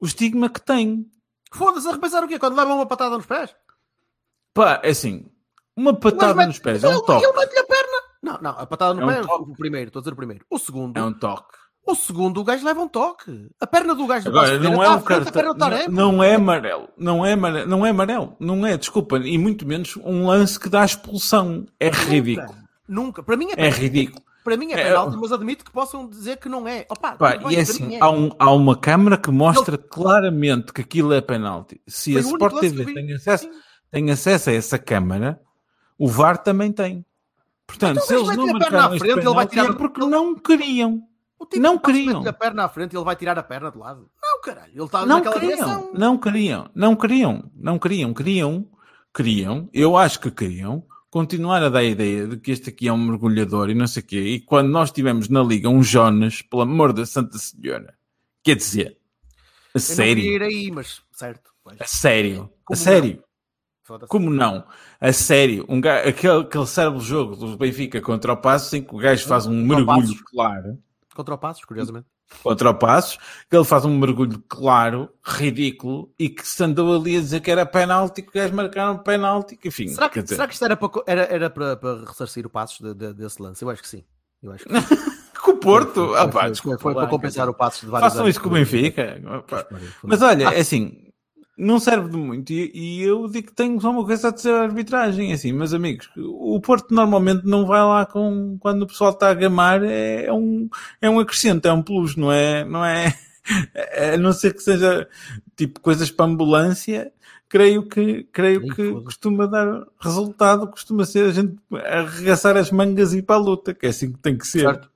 [0.00, 1.10] o estigma que tem.
[1.52, 2.38] Foda-se, a repensar o quê?
[2.38, 3.54] Quando leva uma patada nos pés?
[4.54, 5.30] Pá, é assim,
[5.76, 7.24] uma patada Mas nos pés é um toque.
[7.26, 7.98] Ele mete-lhe a perna.
[8.22, 10.16] Não, não, a patada no É um pé é o primeiro, estou a dizer o
[10.16, 10.44] primeiro.
[10.50, 11.56] O segundo, É um toque.
[11.92, 13.48] O segundo, o gajo leva um toque.
[13.60, 15.54] A perna do gajo Agora, não é está um cartão.
[15.88, 16.88] Não, não é amarelo.
[16.96, 17.68] Não é amarelo.
[17.68, 18.36] Não é amarelo.
[18.38, 19.18] Não é, desculpa.
[19.18, 21.66] E muito menos um lance que dá expulsão.
[21.80, 22.48] É ridículo.
[22.48, 23.22] Nunca, nunca.
[23.22, 23.80] Para mim é É penalti.
[23.80, 24.22] ridículo.
[24.44, 26.86] Para mim é É, penalti, mas admito que possam dizer que não é.
[26.88, 28.00] Opa, Pá, e é assim, é.
[28.00, 31.80] há, um- há uma câmara que mostra claramente que aquilo é penalti.
[31.86, 33.50] Se Foi a Sport TV tem acesso, Sim.
[33.90, 35.38] tem acesso a essa câmara,
[35.98, 37.04] o VAR também tem.
[37.66, 39.72] Portanto, Então, se eles não ter a perna marcaram frente, ele vai penalti tirar é
[39.74, 41.02] porque não queriam.
[41.38, 42.26] O tipo não queriam.
[42.26, 44.10] a perna à frente e ele vai tirar a perna de lado.
[44.20, 44.72] Não, caralho.
[44.74, 45.90] Ele está Não naquela queriam, direção.
[45.94, 48.68] não queriam, não queriam, não queriam, queriam,
[49.14, 52.92] queriam, eu acho que queriam continuar a dar a ideia de que este aqui é
[52.92, 56.42] um mergulhador e não sei o quê, e quando nós tivemos na liga um Jonas,
[56.42, 57.94] pelo amor da Santa Senhora,
[58.42, 58.94] quer dizer, a Eu
[59.74, 61.50] não sério, queria ir aí, mas certo.
[61.64, 61.80] pois.
[61.80, 63.24] a sério, a Como sério,
[63.84, 64.10] Foda-se.
[64.10, 64.64] como não?
[65.00, 68.94] A sério, um ga- aquele, aquele cérebro jogo do Benfica contra o Passo em que
[68.94, 70.78] o gajo faz um mergulho claro,
[71.18, 72.06] Contra o Passos, curiosamente.
[72.44, 73.18] contra o Passos,
[73.50, 77.50] que ele faz um mergulho claro, ridículo, e que se andou ali a dizer que
[77.50, 79.88] era penalti, que gajos marcaram penalti, que enfim.
[79.88, 82.78] Será que, dizer, será que isto era para, era, era para, para ressarcir o Passos
[82.80, 83.64] de- de- desse lance?
[83.64, 84.04] Eu acho que sim.
[84.40, 84.70] Eu acho que
[85.42, 87.80] com o Porto, Foi- ah, foi- pá, foi- desculpa foi lá, para compensar o Passos
[87.80, 89.20] de vários Façam anos isso com o Benfica.
[90.04, 91.07] Mas olha, é assim,
[91.58, 92.52] não serve de muito.
[92.52, 95.32] E, e eu digo que tenho só uma coisa a dizer à arbitragem.
[95.32, 99.30] é Assim, meus amigos, o Porto normalmente não vai lá com quando o pessoal está
[99.30, 100.68] a gamar, é, é um,
[101.00, 102.64] é um acrescento, é um plus, não é?
[102.64, 103.12] Não é
[104.14, 105.08] a não ser que seja
[105.56, 107.12] tipo coisas para ambulância.
[107.48, 113.18] Creio que, creio que costuma dar resultado, costuma ser a gente arregaçar as mangas e
[113.18, 114.60] ir para a luta, que é assim que tem que ser.
[114.60, 114.90] Certo.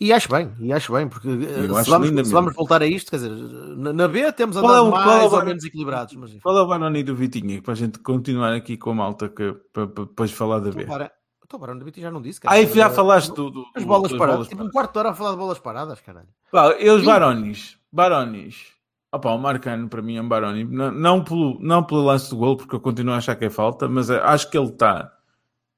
[0.00, 1.32] E acho bem, e acho bem, porque eh,
[1.66, 4.64] Eu se, acho vamos, se vamos voltar a isto, quer dizer, na, B temos Qual
[4.74, 6.14] é andado o- qual é mais o- ou menos equilibrados.
[6.16, 6.40] Mas, enfim.
[6.40, 9.86] Fala o Baroni do Vitinha, para a gente continuar aqui com a malta, que, para,
[9.86, 10.82] para depois falar da B.
[10.82, 11.12] Então, para,
[11.44, 12.54] então, o já não disse, cara.
[12.54, 14.36] Aí já falaste do, do, As bolas das paradas.
[14.38, 16.28] bolas Tipo, um quarto de hora a falar de bolas paradas, caralho.
[16.50, 17.04] Pá, e os.
[17.04, 17.78] Baronis?
[17.92, 18.74] Baronis.
[19.12, 20.64] Opa, o Marcano para mim é um Baroni.
[20.64, 23.50] Não, não, pelo, não pelo lance do gol, porque eu continuo a achar que é
[23.50, 25.12] falta, mas é- acho que ele está.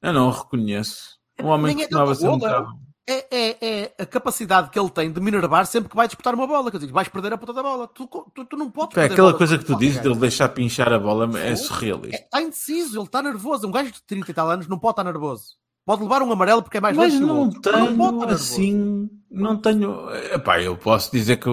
[0.00, 1.18] Eu não o reconheço.
[1.42, 2.66] Um homem que é costumava ser um é.
[3.08, 6.46] É, é, é a capacidade que ele tem de minervar sempre que vai disputar uma
[6.46, 6.70] bola.
[6.72, 7.86] Quer dizer, vais perder a puta da bola.
[7.86, 8.04] Tu,
[8.34, 10.08] tu, tu não podes perder aquela coisa que tu dizes gajo.
[10.08, 11.68] dele deixar pinchar a bola é Fogo.
[11.68, 12.16] surrealista.
[12.24, 13.68] Está indeciso, ele está nervoso.
[13.68, 15.54] Um gajo de 30 e tal anos não pode estar nervoso.
[15.84, 18.24] Pode levar um amarelo porque é mais Mas não não tenho estar nervoso.
[18.26, 19.08] assim.
[19.30, 20.10] Não tenho.
[20.32, 21.48] Epá, eu posso dizer que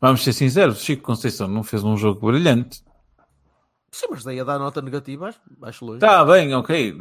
[0.00, 2.82] vamos ser sinceros, o Chico Conceição não fez um jogo brilhante.
[3.92, 6.00] Sim, mas daí a dar nota negativa, acho, acho longe.
[6.00, 6.96] Tá bem, ok.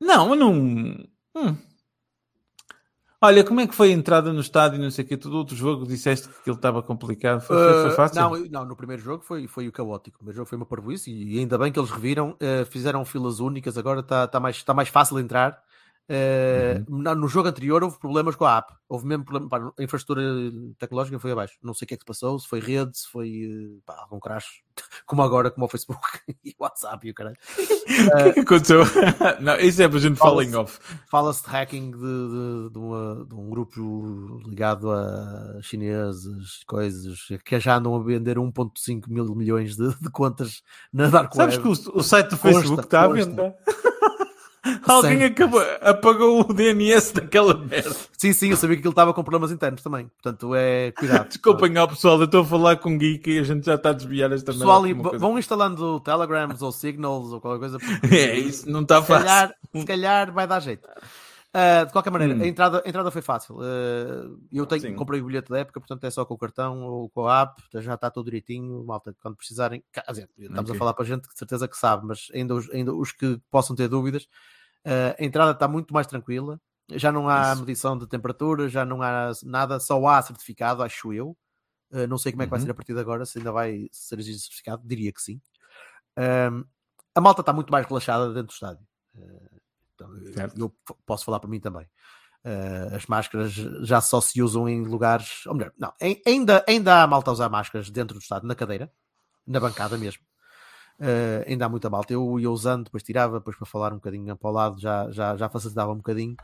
[0.00, 0.52] Não, mas não.
[0.54, 1.56] Hum.
[3.22, 5.16] Olha, como é que foi a entrada no estádio e não sei o que?
[5.16, 7.40] Todo outro jogo disseste que ele estava complicado.
[7.40, 8.16] Foi, foi- foi Uh, fácil?
[8.16, 10.16] Não, não, no primeiro jogo foi, foi o caótico.
[10.16, 13.38] O primeiro jogo foi uma parvoíce e ainda bem que eles reviram, uh, fizeram filas
[13.40, 15.62] únicas, agora está tá mais, tá mais fácil entrar.
[16.10, 16.98] Uh, Uhum.
[17.02, 20.22] na- No jogo anterior houve problemas com a app, houve mesmo problema, pá, a infraestrutura
[20.78, 21.54] tecnológica foi abaixo.
[21.62, 23.94] Não sei o que é que se passou, se foi rede, se foi uh, pá,
[24.02, 24.46] algum crash,
[25.06, 26.00] como agora, como o Facebook
[26.44, 27.36] e o WhatsApp e o caralho.
[27.92, 28.80] O que é que aconteceu?
[29.40, 30.78] não, isso é para a gente em off.
[31.10, 37.60] Fala-se de hacking de, de, de uma- de um grupo ligado a chineses, coisas que
[37.60, 41.74] já andam a vender 1,5 mil milhões de, contas na Dark Sabes Web.
[41.76, 43.24] que o, o site do Consta, Facebook está à consta.
[43.26, 43.56] venda?
[44.86, 47.94] Alguém acabou, apagou o DNS daquela merda.
[48.16, 50.06] Sim, sim, eu sabia que ele estava com problemas internos também.
[50.22, 51.26] Portanto, é cuidado.
[51.30, 53.90] Desculpem ao pessoal, eu estou a falar com o Geek e a gente já está
[53.90, 55.02] a desviar esta Pessoal, merda.
[55.02, 55.18] coisa.
[55.18, 57.78] vão instalando Telegrams ou Signals ou qualquer coisa.
[57.78, 59.26] porque É, isso não está fácil.
[59.26, 60.88] calhar, se calhar vai dar jeito.
[61.54, 62.40] Ah, de qualquer maneira, Hum.
[62.40, 63.58] a, entrada, a entrada foi fácil.
[63.60, 64.94] Ah, eu tenho, Sim.
[64.94, 67.62] comprei o bilhete da época, portanto é só com o cartão ou com a app,
[67.74, 68.82] já está tudo direitinho.
[68.84, 70.74] Malta, quando precisarem, dizer, estamos Ok.
[70.74, 73.38] a falar para gente que de certeza que sabe, mas ainda os, ainda os que
[73.50, 74.26] possam ter dúvidas,
[74.84, 76.58] ah, a entrada está muito mais tranquila.
[76.94, 77.60] Já não há Isso.
[77.60, 81.36] medição de temperatura, já não há nada, só há certificado, acho eu.
[82.08, 82.64] Não sei como é que vai Uhum.
[82.64, 85.38] ser a partir de agora, se ainda vai ser exigido certificado, diria que sim.
[87.14, 88.86] A malta está muito mais relaxada dentro do estádio.
[89.14, 89.51] Eu-
[90.34, 90.58] Certo.
[90.58, 90.74] eu
[91.06, 91.86] posso falar por mim também.
[92.44, 97.02] Ah, as máscaras já só se usam em lugares, ou melhor, não, ai- ainda, ainda
[97.02, 98.90] há malta a usar máscaras dentro do estádio, na cadeira,
[99.46, 100.22] na bancada mesmo.
[101.00, 102.12] Ah, ainda há muita malta.
[102.12, 105.36] Eu ia usando, depois tirava, depois para falar um bocadinho para o lado já, já,
[105.36, 106.36] já facilitava um bocadinho.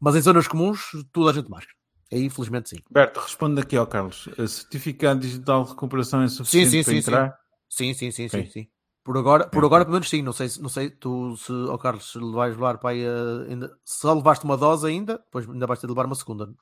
[0.00, 1.76] Mas em zonas comuns, toda a gente máscara.
[2.12, 2.78] Aí, infelizmente, sim.
[2.90, 4.28] Berto, responde aqui ao Carlos.
[4.48, 7.38] Certificado digital de recuperação é suficiente sim, para sim, entrar?
[7.68, 8.44] Sim, sim, sim, Ok.
[8.44, 8.68] sim, sim.
[9.02, 9.66] Por agora, por Ok.
[9.66, 10.22] agora, pelo menos sim.
[10.22, 13.46] Não sei, se- não sei tu se, ao Carlos, se vais levar para aí, eh,
[13.50, 16.52] ainda, se só levaste uma dose ainda, depois ainda vais ter de levar uma segunda,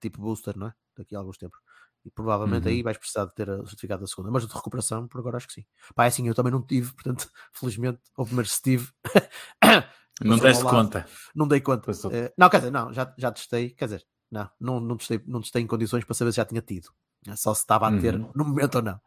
[0.00, 0.74] tipo booster, não é?
[0.96, 1.58] Daqui a alguns tempos.
[2.04, 2.74] E provavelmente Uhum.
[2.74, 5.48] aí vais precisar de ter o certificado da segunda, mas de recuperação, por agora acho
[5.48, 5.64] que sim.
[5.94, 8.88] Pá, é assim, eu também não tive, portanto, felizmente, ou primeiro se tive,
[10.24, 11.06] Não deste conta.
[11.34, 11.90] não dei conta.
[12.12, 15.40] Eh, não, quer dizer, não, já, já testei, quer dizer, não, não, não, testei, não
[15.40, 16.88] testei em condições para saber se já tinha tido.
[17.36, 18.30] Só se estava a ter Uhum.
[18.34, 19.00] no momento ou não.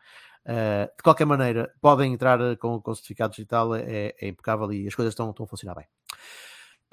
[0.45, 4.71] Eh, de qualquer maneira, podem entrar eh, com, com o certificado digital, é, é impecável
[4.73, 5.85] e as coisas estão, estão a funcionar bem.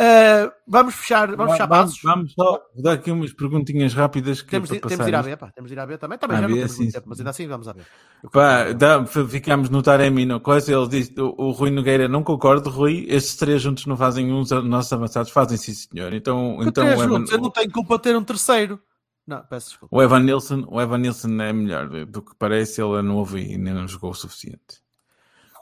[0.01, 2.03] Eh, vamos fechar, vamos fechar vamos, passos.
[2.05, 5.15] vamos só dar aqui umas perguntinhas rápidas que Temos, é de, para temos de ir
[5.17, 5.23] à.
[5.23, 5.51] B, pá.
[5.51, 6.19] Temos de ir à B também.
[6.19, 7.83] Também À já não temos sim, muito tempo, mas ainda assim vamos à B.
[8.31, 12.71] Pá, dá, ficámos no Taremi no coisa, ele disse, o, o Rui Nogueira não concordo,
[12.71, 16.13] Rui, estes três juntos não fazem uns, os nossos avançados fazem sim senhor.
[16.13, 18.81] Então, Que então três Evan, juntos, eu não tenho culpa de ter um terceiro.
[19.29, 19.95] Não, peço desculpa.
[19.95, 23.53] o Evan Nilsson, o Evan Nilsson é melhor, do que parece, ele é novo e
[23.53, 24.81] ainda não jogou o suficiente.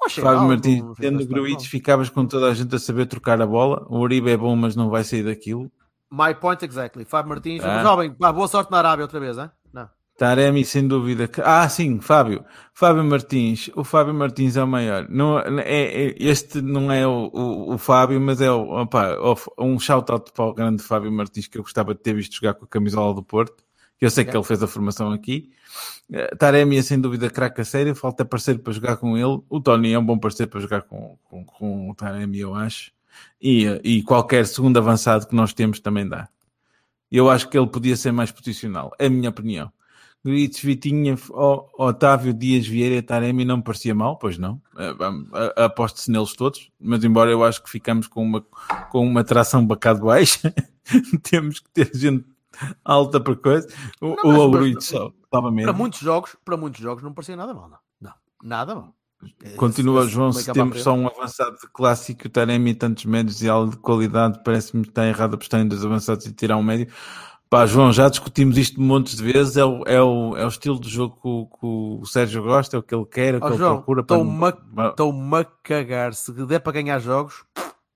[0.08, 3.84] Fábio mal, Martins, tendo Gruitch, ficavas com toda a gente a saber trocar a bola.
[3.90, 5.68] O Uribe é bom, mas não vai sair daquilo.
[6.08, 7.04] My point exactly.
[7.04, 7.82] Fábio Martins, Ah.
[7.82, 9.50] jovem, pá, boa sorte na Arábia outra vez, hein?
[10.16, 11.28] Taremi, sem dúvida.
[11.28, 12.44] que- Ah, sim, Fábio.
[12.72, 13.70] Fábio Martins.
[13.76, 15.06] O Fábio Martins é o maior.
[15.10, 15.62] Não, é,
[16.08, 19.16] é- este não é o, o, o Fábio, mas é o, opa,
[19.58, 22.64] um shout-out para o grande Fábio Martins que eu gostava de ter visto jogar com
[22.64, 23.62] a camisola do Porto.
[24.00, 25.50] eu sei que ele fez a formação aqui.
[26.12, 29.40] Eh, Taremi é sem dúvida craque a sério, falta parceiro para jogar com ele.
[29.50, 32.90] O Tony é um bom parceiro para jogar com, com, com o Taremi, eu acho.
[33.40, 36.28] E, eh, e qualquer segundo avançado que nós temos também dá.
[37.10, 39.70] Eu acho que ele podia ser mais posicional, é a minha opinião.
[40.30, 41.16] Gritos, Vitinha,
[41.78, 44.60] Otávio, Dias, Vieira e Taremi não parecia mal, pois não.
[45.56, 48.40] A- Aposto-se neles todos, mas embora eu acho que ficamos com uma,
[48.90, 50.52] com uma tração um bocado baixa,
[51.22, 52.24] temos que ter gente
[52.84, 53.68] alta para coisa.
[54.00, 55.70] O, Não, o só estava mesmo.
[55.70, 57.78] Para muitos jogos, para muitos jogos não parecia nada mal, não.
[58.00, 58.12] Não,
[58.42, 58.94] nada mal.
[59.56, 63.48] Continua, Esse- João, se temos só um avançado de clássico, o Taremi tantos médios e
[63.48, 66.88] algo de qualidade, parece-me que está errado apostar em dois avançados e tirar um médio.
[67.49, 70.80] Pá, João, já discutimos isto montes de vezes, é o, é o, é o estilo
[70.80, 73.40] de jogo que, o- que o Sérgio gosta, é o que ele quer, é o
[73.40, 74.03] que Ó, ele João, procura.
[74.03, 76.12] para estou-me a, não- estou-me a cagar.
[76.14, 77.44] Se der para ganhar jogos,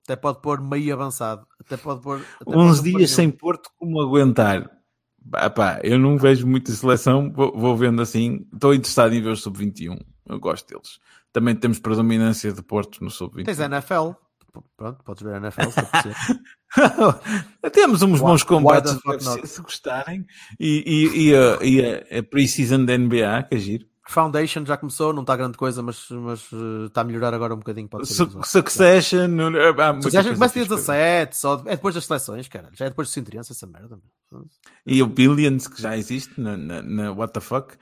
[0.05, 1.45] até pode pôr meio avançado.
[1.59, 2.21] Até pode pôr.
[2.35, 3.07] até pode 11 não pôr dias nenhum.
[3.07, 4.69] sem Porto, como aguentar?
[5.29, 8.47] Pá, pá, eu não vejo muita seleção, vou, vou vendo assim.
[8.53, 10.97] Estou interessado em ver o Sub-21, eu gosto deles.
[11.33, 13.45] Também temos predominância de Porto no Sub-21.
[13.45, 14.11] Tens a NFL.
[14.77, 16.39] Pronto, podes ver a NFL se.
[17.73, 18.97] Temos uns bons combates
[19.45, 20.25] se, gostarem.
[20.59, 23.85] E, e, e, a, e a, a Pre-Season da NBA, que é giro.
[24.07, 27.59] Foundation já começou, não está grande coisa, mas, mas eh, está a melhorar agora um
[27.59, 27.87] bocadinho.
[27.87, 28.41] Pode ser Su-.
[28.43, 29.27] Succession.
[29.27, 30.75] no- há Succession começa dia fixe.
[30.75, 32.69] 17, só, é depois das seleções, cara.
[32.73, 33.97] Já é depois do Cintriense essa merda.
[34.85, 37.75] E o Billions, que já existe na, na, na What the Fuck.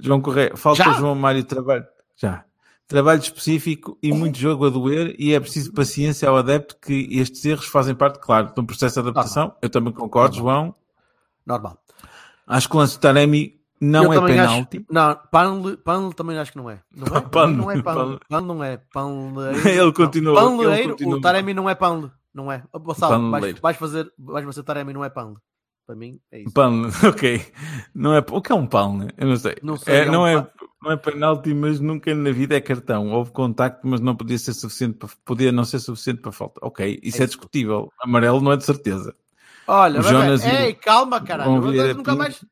[0.00, 0.90] João Correia, falta Já?
[0.90, 1.84] o João Mário trabalho.
[2.16, 2.44] Já.
[2.88, 7.44] Trabalho específico e muito jogo a doer, e é preciso paciência ao adepto que estes
[7.44, 9.54] erros fazem parte, claro, de um processo de adaptação.
[9.60, 10.74] Eu também concordo, João.
[11.46, 11.78] Normal.
[12.46, 14.86] Acho que o lance do Taremi não Eu é também acho- penalti.
[14.90, 16.80] não, Panle, Panle também acho que não é.
[16.96, 17.20] Não é?
[17.28, 17.84] Panle, não é Panle.
[17.84, 18.20] Panle.
[18.28, 18.76] Panle não é.
[18.90, 19.34] Panle,
[19.68, 22.10] Ele continua- Panleiro, o Taremi não é Panle.
[22.32, 22.62] Não é.
[22.72, 25.36] Gonçalo, vais, vais fazer, vais fazer Taremi não é Panle.
[25.86, 26.52] Para mim é isso.
[26.52, 27.40] Pão, ok.
[27.94, 29.08] Não é, o que é um né?
[29.16, 29.56] Eu não sei.
[29.62, 30.50] Não sei, É, é um não, é, pão.
[30.82, 33.10] Não é penalti, mas nunca na vida é cartão.
[33.10, 36.60] Houve contacto, mas não podia ser suficiente para, podia não ser suficiente para falta.
[36.62, 37.92] Ok, isso é, É discutível.
[38.00, 39.14] Amarelo não é de certeza.
[39.66, 41.60] Olha, Jonas é, e o- ei, calma, caralho.
[41.94, 42.44] Nunca mais.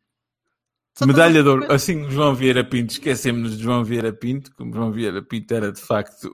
[1.06, 1.72] Medalha de ouro.
[1.72, 2.92] Assim, João Vieira Pinto.
[2.92, 6.32] Esquecemos de João Vieira Pinto, como João Vieira Pinto era de facto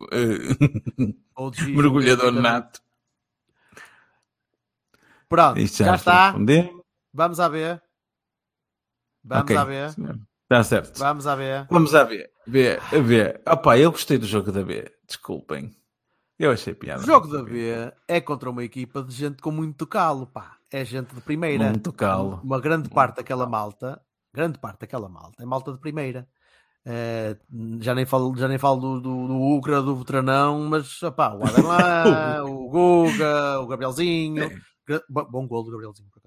[1.35, 2.81] OG, mergulhador nato.
[5.29, 6.27] Pronto, Isto já, já, está.
[6.27, 6.83] respondemos.
[7.13, 7.83] Vamos a ver.
[9.25, 9.95] Vamos Ok, a ver.
[10.61, 10.99] Está certo.
[10.99, 11.67] Vamos a ver.
[11.71, 12.31] Vamos a ver.
[12.47, 13.41] B, a B.
[13.47, 14.91] Opa, eu gostei do jogo da B.
[15.07, 15.75] Desculpem.
[16.39, 17.03] Eu achei piada.
[17.03, 20.57] O jogo da B é contra uma equipa de gente com muito calo, pá.
[20.71, 21.65] É gente de primeira.
[21.71, 22.41] Muito calo.
[22.43, 24.01] Uma grande parte daquela malta,
[24.33, 26.27] grande parte daquela malta, é malta de primeira.
[26.85, 27.37] Eh,
[27.81, 31.45] já nem falo, já nem falo do, do, do Ucra, do Veteranão, mas opá, o
[31.47, 34.51] Adamã, o Guga, o Gabrielzinho.
[35.09, 36.22] Bo- Bom gol do Gabrielzinho, por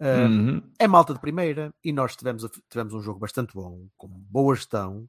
[0.00, 0.62] Uhum.
[0.78, 5.06] é malta de primeira e nós tivemos, tivemos um jogo bastante bom, com boa gestão,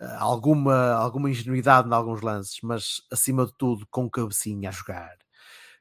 [0.00, 5.16] eh, alguma, alguma ingenuidade em alguns lances, mas acima de tudo com cabecinha a jogar.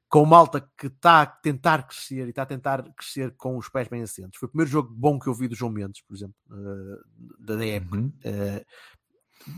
[0.10, 3.88] Com malta que está a tentar crescer e está a tentar crescer com os pés
[3.90, 4.40] bem assentos.
[4.40, 7.00] Foi o primeiro jogo bom que eu vi do João Mendes, por exemplo, eh,
[7.40, 7.98] da época.
[7.98, 8.14] Uhum.
[8.24, 8.66] Eh,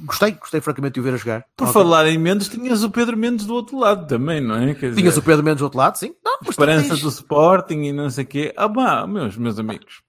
[0.05, 1.45] gostei, gostei francamente de o ver a jogar.
[1.55, 4.73] Por falar em Mendes, tinhas o Pedro Mendes do outro lado também, não é?
[4.73, 6.13] Quer Tinhas dizer, o Pedro Mendes do outro lado, sim.
[6.23, 8.53] Não, mas esperança tens- do Sporting e não sei o quê.
[8.57, 10.01] Ah, pá, meus, meus amigos.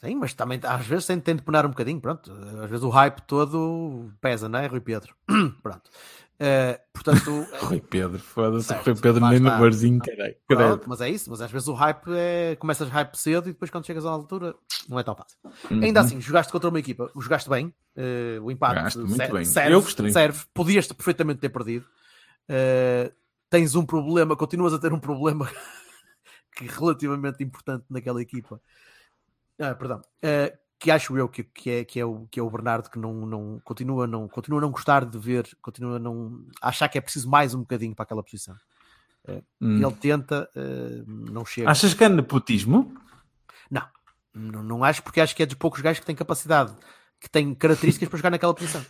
[0.00, 2.32] Sim, mas também às vezes tem, tem de penar um bocadinho, pronto.
[2.62, 5.14] Às vezes o hype todo pesa, não é, Rui Pedro?
[5.62, 5.90] pronto.
[6.44, 8.74] Eh, portanto, Rui Pedro, foda-se.
[8.74, 10.34] Rui Pedro nem no barzinho, caralho.
[10.48, 11.30] pronto, mas é isso.
[11.30, 12.56] Mas às vezes o hype é.
[12.56, 14.52] Começas hype cedo e depois quando chegas à altura
[14.88, 15.38] não é tão fácil.
[15.70, 15.84] Uhum.
[15.84, 17.72] Ainda assim, jogaste contra uma equipa, jogaste bem.
[17.94, 18.50] eh, o
[19.32, 19.44] bem.
[19.44, 20.10] serve, gostei.
[20.10, 20.44] serve.
[20.52, 21.86] Podias perfeitamente ter perdido.
[22.48, 23.12] Eh,
[23.48, 25.48] tens um problema, continuas a ter um problema
[26.56, 28.60] que é relativamente importante naquela equipa.
[29.60, 30.02] Ah, perdão.
[30.20, 32.98] Eh, que acho eu que, que, é, que, é o, que é o Bernardo que
[32.98, 36.98] não, não, continua, não, continua a não gostar de ver, continua a não achar que
[36.98, 38.56] é preciso mais um bocadinho para aquela posição.
[39.60, 39.80] Hum.
[39.80, 41.70] Ele tenta, eh, não chega.
[41.70, 42.92] Achas que é nepotismo?
[43.70, 43.86] Não,
[44.34, 46.74] não, não acho, porque acho que é dos poucos gajos que têm capacidade,
[47.20, 48.84] que têm características para jogar naquela posição.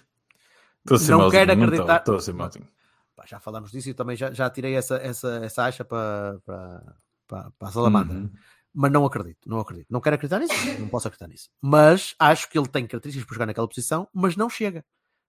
[0.91, 2.67] Estou Não quero acreditar- Estou a ser mauzinho.
[3.15, 6.97] Pá, já falamos disso e também já, já tirei essa, essa, essa acha para, para,
[7.29, 8.17] para, para a salamandra.
[8.17, 8.31] Uhum.
[8.75, 9.87] Mas não acredito, não acredito.
[9.91, 11.51] Não quero acreditar nisso, não posso acreditar nisso.
[11.61, 14.85] Mas acho que ele tem características para jogar naquela posição, mas não chega.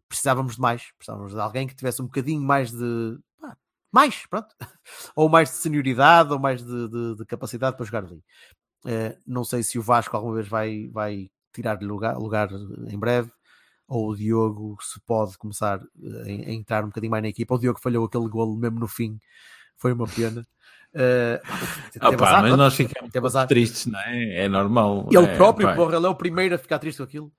[0.09, 3.17] Precisávamos de mais, precisávamos de alguém que tivesse um bocadinho mais de.
[3.91, 4.53] mais, pronto.
[5.15, 8.23] Ou mais de senioridade, ou mais de, de- de capacidade para jogar ali.
[8.85, 12.49] Eh, não sei se o Vasco alguma vez vai, vai tirar-lhe lugar, lugar
[12.89, 13.31] em breve,
[13.87, 17.55] ou o Diogo se pode começar eh, a, a entrar um bocadinho mais na equipa.
[17.55, 19.19] O Diogo falhou aquele golo mesmo no fim,
[19.77, 20.45] foi uma pena.
[20.93, 22.57] Pá, azar, mas pronto.
[22.57, 24.45] nós ficamos tristes, não é?
[24.45, 25.07] É normal.
[25.11, 27.31] Ele é, próprio, pá, porra, ele é o primeiro a ficar triste com aquilo.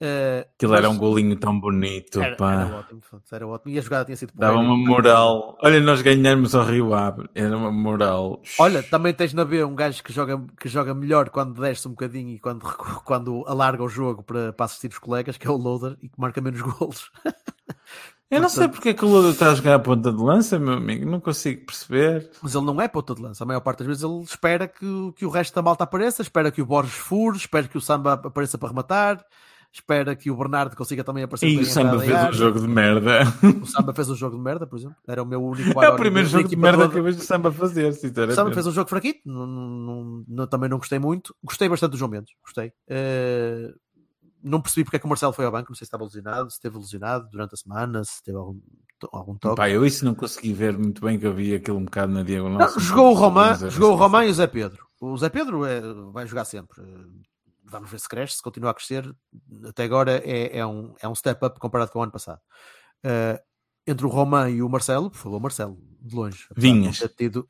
[0.00, 2.52] Eh, Aquilo mas era um golinho tão bonito, Era, pá.
[2.52, 3.00] era ótimo,
[3.32, 3.74] era ótimo.
[3.74, 4.72] E a jogada tinha sido Dava porreira.
[4.74, 5.58] uma moral.
[5.60, 7.28] Olha, nós ganhamos ao Rio Ave.
[7.34, 8.40] Era uma moral.
[8.60, 11.92] Olha, também tens na B um gajo que joga, que joga melhor quando desce um
[11.92, 12.60] bocadinho e quando,
[13.04, 16.20] quando alarga o jogo para, para assistir os colegas, que é o Loader, e que
[16.20, 17.10] marca menos golos.
[18.30, 20.58] Eu não sei porque é que o Ludo está a jogar a ponta de lança,
[20.58, 21.08] meu amigo.
[21.10, 22.30] Não consigo perceber.
[22.42, 23.42] Mas ele não é ponta de lança.
[23.42, 26.20] A maior parte das vezes ele espera que, o- que o resto da malta apareça,
[26.20, 29.24] espera que o Borges fure, espera que o Samba apareça para rematar,
[29.72, 33.20] espera que o Bernardo consiga também aparecer E o Samba fez um jogo de merda.
[33.62, 34.96] O Samba fez um jogo de merda, por exemplo.
[35.06, 36.92] Era o meu único É o primeiro jogo de merda toda.
[36.92, 38.54] que eu vejo o Samba fazer, O Samba sinceramente.
[38.54, 41.34] fez um jogo fraquito, não, não- não- também não gostei muito.
[41.42, 42.72] Gostei bastante do João Mendes, gostei.
[42.88, 43.72] Eh,
[44.42, 46.50] não percebi porque é que o Marcelo foi ao banco, não sei se estava lesionado,
[46.50, 48.60] se esteve lesionado durante a semana, se teve algum,
[49.12, 49.56] algum toque.
[49.56, 52.22] Pá, eu isso não consegui ver muito bem, que eu vi aquilo um bocado na
[52.22, 52.58] diagonal.
[52.58, 54.02] Não, jogou o era jogou o assim.
[54.02, 54.86] Román e o Zé Pedro.
[55.00, 55.80] O Zé Pedro é-
[56.12, 56.82] vai jogar sempre.
[57.64, 59.14] Vamos ver se cresce, se continua a crescer.
[59.68, 62.40] Até agora é, é um, é um step up comparado com o ano passado.
[63.04, 63.40] Eh,
[63.86, 66.46] entre o Román e o Marcelo, por favor, Marcelo, de longe.
[66.56, 66.98] Vinhas.
[67.16, 67.48] tido-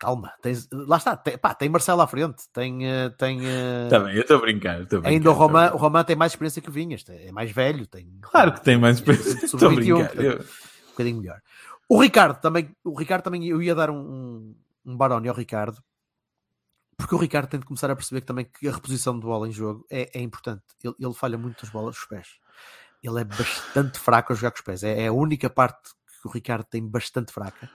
[0.00, 3.98] Calma, tens- lá está, tem, pá, tem Marcelo à frente, tem, eh, tem eh, Tá
[4.00, 4.76] bem, eu estou a brincar.
[4.76, 5.74] a brincar, ainda o brincar.
[5.74, 8.78] o Román tem mais experiência que o Vinhas, é mais velho, tem Claro que tem
[8.78, 9.32] mais experiência.
[9.46, 10.24] Sub- Estou a sub-21, brincar.
[10.24, 11.40] Eu- um bocadinho melhor.
[11.86, 15.76] O Ricardo também, o Ricardo também, eu ia dar um, um, um barone ao Ricardo,
[16.96, 19.48] porque o Ricardo tem de começar a perceber que também que a reposição de bola
[19.48, 20.62] em jogo é, é importante.
[20.82, 22.28] Ele, ele falha muito as bolas dos pés.
[23.02, 24.82] Ele é bastante fraco a jogar com os pés.
[24.82, 25.90] É, é a única parte
[26.22, 27.68] que o Ricardo tem bastante fraca.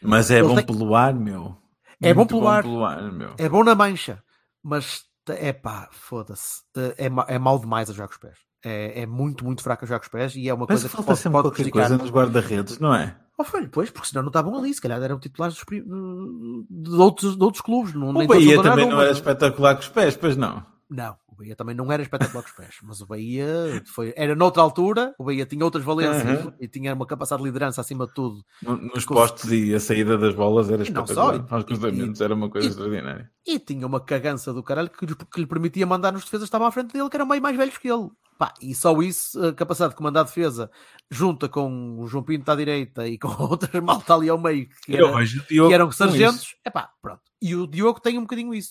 [0.00, 1.56] Mas é Ele bom tem- pelo ar, meu.
[2.00, 2.62] É bom pelo ar.
[2.62, 3.34] pelo ar, meu.
[3.38, 4.22] É bom na mancha,
[4.62, 6.62] mas é pá, foda-se.
[6.96, 8.38] É, ma- é mal demais a jogar com os pés.
[8.64, 10.88] É, é muito, muito fraco a jogar com os pés e é uma Mas coisa
[10.88, 13.16] que falta pode, sempre pode qualquer coisa nos guarda-redes, não é?
[13.40, 17.44] Oh, foi, pois, porque senão não estavam ali, se calhar eram titulares de, outros, de
[17.44, 17.94] outros clubes.
[17.94, 19.12] Não, O Bahia também não era não.
[19.16, 20.64] espetacular com os pés, pois não.
[20.90, 23.46] Não, o Bahia também não era espetacular com os pés, mas o Bahia
[23.94, 26.52] foi, era noutra altura, o Bahia tinha outras valências Uhum.
[26.58, 28.42] e tinha uma capacidade de liderança acima de tudo.
[28.62, 31.44] No- Nos Com- postos e a saída das bolas era espetacular.
[31.50, 33.30] Aos cruzamentos era uma coisa e- extraordinária.
[33.46, 36.48] E tinha uma cagança do caralho que, lhe- que lhe permitia mandar nos defesas que
[36.48, 38.08] estavam à frente dele, que eram meio mais velhos que ele.
[38.38, 40.70] Pá, e só isso, a capacidade de comandar a defesa,
[41.10, 44.96] junta com o João Pinto à direita e com outras malta ali ao meio, que,
[44.96, 45.12] era-
[45.48, 47.20] que eram sargentos, é pá, pronto.
[47.42, 48.70] E o Diogo tem um bocadinho isso.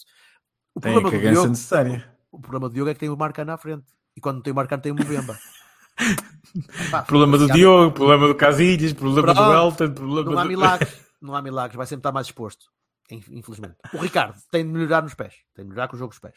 [0.78, 2.12] O Tem problema, do cagança Diogo, necessária.
[2.32, 3.86] o problema do Diogo é que tem o Marcano à frente.
[4.16, 5.38] E quando não tem o Marcano, tem o Mbemba.
[6.88, 9.54] Epá, Problema do Diogo, problema do Casilhas, problema do Pronto.
[9.54, 10.48] Elton, problema Não há do...
[10.50, 11.02] milagres.
[11.22, 11.76] Não há milagres.
[11.76, 12.68] Vai sempre estar mais exposto.
[13.12, 13.76] in- Infelizmente.
[13.94, 15.34] O Ricardo tem de melhorar nos pés.
[15.56, 16.36] Tem de melhorar com o jogo dos pés.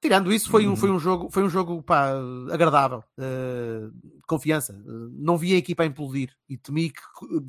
[0.00, 2.10] Tirando isso, foi um, foi um jogo, foi um jogo pá,
[2.50, 3.02] agradável.
[3.18, 3.88] eh,
[4.26, 4.72] confiança.
[4.72, 6.30] Eh, não vi a equipa a implodir.
[6.48, 7.00] E temi que,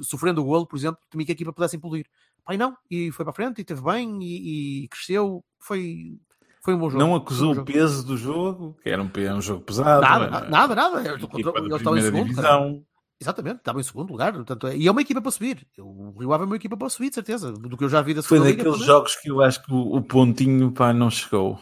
[0.02, 2.06] sofrendo o golo, por exemplo, temi que a equipa pudesse implodir.
[2.44, 2.78] Pai, não.
[2.92, 5.44] E foi para a frente e teve bem e, e cresceu.
[5.60, 6.18] Foi,
[6.66, 7.04] foi um bom jogo.
[7.04, 10.02] Não um acusou bom o peso do jogo, que era um, um jogo pesado.
[10.02, 11.00] Nada, era nada, nada.
[11.08, 12.24] Eles, estavam em segundo.
[12.26, 12.84] divisão.
[13.22, 14.34] Exatamente, estava em segundo lugar.
[14.34, 15.66] Portanto, é- e é uma equipa para subir.
[15.80, 17.52] O Rio Ave é uma equipa para subir, de certeza.
[17.54, 18.86] Do que eu já vi da Foi liga, daqueles menos.
[18.86, 21.58] jogos que eu acho que o, o pontinho pá, não chegou.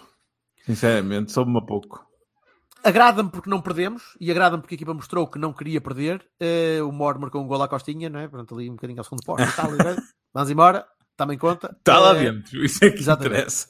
[0.65, 2.03] Sinceramente, soube-me a pouco.
[2.83, 6.25] Agrada-me porque não perdemos e agrada-me porque a equipa mostrou que não queria perder.
[6.39, 8.27] Eh, o Mor marcou um gol à costinha, não é?
[8.27, 9.43] Pronto, ali um bocadinho ao segundo posto.
[9.47, 9.95] Está ali, né?
[10.33, 10.85] Vamos embora,
[11.15, 11.67] também conta.
[11.67, 13.35] Está Tá lá Eh, dentro, isso é que exatamente.
[13.35, 13.67] interessa.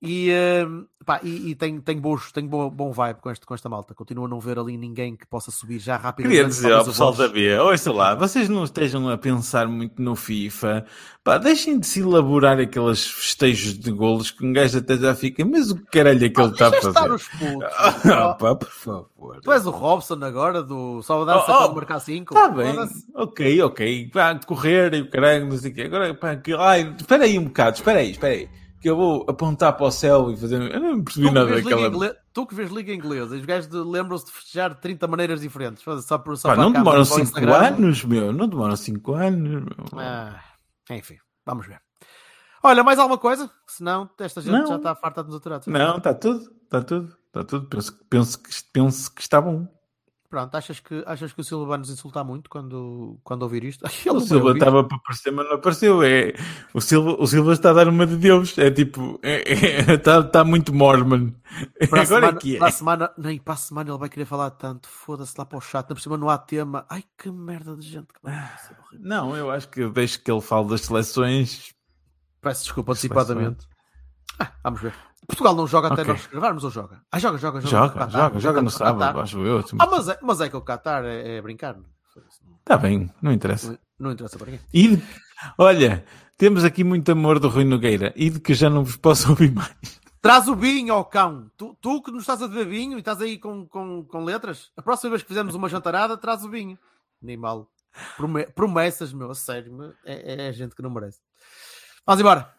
[0.00, 0.64] E, eh,
[1.04, 3.94] pá, e, e tenho, tenho, bons, tenho bom, bom vibe com, este, com esta malta.
[3.94, 6.36] Continuo a não ver ali ninguém que possa subir já rapidamente.
[6.36, 10.00] Queria dizer ao pessoal da Borges- B, ouça lá, vocês não estejam a pensar muito
[10.00, 10.86] no FIFA,
[11.24, 15.44] pá, deixem de se elaborar aqueles festejos de golos que um gajo até já fica,
[15.44, 17.14] mas o que caralho é que ele está a Deixa estar fazer?
[17.14, 17.68] os putos.
[18.12, 19.40] Ah, pá, por favor.
[19.42, 22.32] Tu és o Robson agora, do só dança Oh, oh, para marcar 5.
[22.34, 22.72] Está bem,
[23.16, 25.82] ok, ok, pá, correr e o caralho, não sei o quê.
[25.82, 28.48] Agora, pá, que, ai, espera aí um bocado, espera aí, espera aí,
[28.80, 30.60] que eu vou apontar para o céu e fazer.
[30.72, 31.86] Eu não percebi Tu nada daquela.
[31.88, 35.40] Ingle- tu que vês Liga Inglesa, os gajos de- lembram-se de festejar de 30 maneiras
[35.40, 35.82] diferentes.
[36.04, 37.54] Só por, só Pá, não demoram para o 5 Instagram.
[37.54, 39.64] anos, meu, não demoram 5 anos.
[39.64, 40.00] Meu.
[40.00, 40.40] Ah,
[40.90, 41.80] enfim, vamos ver.
[42.62, 43.50] Olha, mais alguma coisa?
[43.66, 44.66] Senão, esta gente Não.
[44.66, 45.60] já está farta de nos aturar.
[45.66, 47.66] Não, está tudo, está tudo, está tudo.
[47.68, 49.66] Penso, penso, que, penso que está bom.
[50.28, 53.82] Pronto, achas que, achas que o Silva vai nos insultar muito quando, quando ouvir isto?
[54.12, 56.02] O Silva estava para aparecer, mas não apareceu.
[56.02, 56.34] É,
[56.74, 58.58] o, Silva, o Silva está a dar uma de Deus.
[58.58, 61.32] É tipo, é, é, está, está muito Mormon.
[61.88, 62.58] Para Agora semana, que é.
[62.58, 64.86] para a semana, nem para a semana ele vai querer falar tanto.
[64.88, 65.88] Foda-se lá para o chat.
[65.88, 66.84] Na por cima não há tema.
[66.90, 69.08] Ai que merda de gente que horrível.
[69.08, 71.72] Não, eu acho que deixo que ele fale das seleções.
[72.42, 73.66] Peço desculpa antecipadamente.
[74.38, 75.07] Ah, vamos ver.
[75.28, 76.14] Portugal não joga até Ok.
[76.14, 77.02] nós gravarmos ou joga?
[77.12, 77.70] Ah, joga, joga, joga.
[77.70, 78.86] Joga, Qatar, joga, joga no Qatar.
[78.88, 79.64] sábado, acho eu.
[79.78, 81.76] Ah, mas é, mas é que o Qatar é, é brincar.
[82.60, 83.72] Está bem, não interessa.
[83.72, 84.60] Não, não interessa para ninguém.
[84.74, 85.00] E
[85.56, 86.04] Olha,
[86.36, 89.52] temos aqui muito amor do Rui Nogueira e de que já não vos posso ouvir
[89.52, 90.00] mais.
[90.20, 91.48] Traz o vinho ao cão.
[91.56, 94.72] Tu, tu que nos estás a beber vinho e estás aí com, com, com letras,
[94.76, 96.76] a próxima vez que fizermos uma jantarada, traz o vinho.
[97.22, 97.70] Nem mal.
[98.16, 99.72] Prome- promessas, meu, a sério.
[99.72, 101.20] meu, É, é gente que não merece.
[102.04, 102.52] Vamos embora.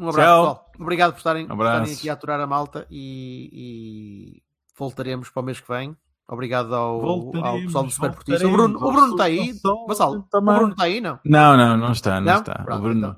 [0.00, 0.40] Um abraço, Tchau.
[0.56, 0.72] pessoal.
[0.80, 1.74] Obrigado por estarem, por Abraço.
[1.82, 4.42] estarem aqui a aturar a malta e, e
[4.76, 5.94] voltaremos para o mês que vem.
[6.26, 7.04] Obrigado ao,
[7.44, 8.46] ao pessoal do Super Portista.
[8.46, 9.52] O Bruno, o Bruno está aí.
[9.88, 11.18] Vassalo, o Bruno está aí, não?
[11.24, 12.38] Não, não, não está, não, Não?
[12.40, 12.54] está.
[12.54, 13.16] Pronto, o Bruno,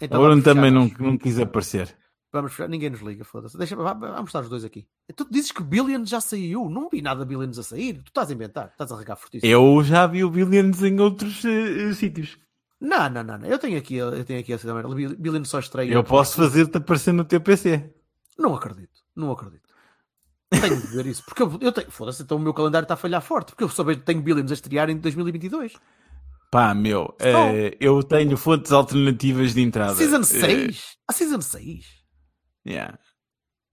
[0.00, 1.96] Então o Bruno também não, não quis aparecer.
[2.32, 2.68] Vamos fechar.
[2.68, 3.56] Ninguém nos liga, foda-se.
[3.56, 4.86] Deixa, vamos estar os dois aqui.
[5.16, 6.68] Tu dizes que Billions já saiu.
[6.68, 8.02] Não vi nada de Billions a sair.
[8.02, 8.68] Tu estás a inventar.
[8.72, 9.50] Estás a regar fortíssimo.
[9.50, 12.36] Eu já vi o Billions em outros eh, sítios.
[12.80, 13.46] Não, não, não, não.
[13.48, 15.16] Eu tenho aqui, eu tenho aqui essa também.
[15.16, 15.92] Billions só estreia.
[15.92, 17.92] Eu posso fazer-te aparecer no teu PC.
[18.38, 19.00] Não acredito.
[19.16, 19.66] Não acredito.
[20.50, 21.24] Tenho de ver isso.
[21.24, 21.90] Porque eu, eu tenho.
[21.90, 23.48] Foda-se, então o meu calendário está a falhar forte.
[23.54, 25.74] Porque eu vejo que tenho Billions a estrear em 2022.
[26.50, 29.94] Pá, meu, eh, eu tenho fontes alternativas de entrada.
[29.94, 30.96] Season Eh, 6?
[31.06, 31.84] A Season 6?
[32.66, 32.98] yeah.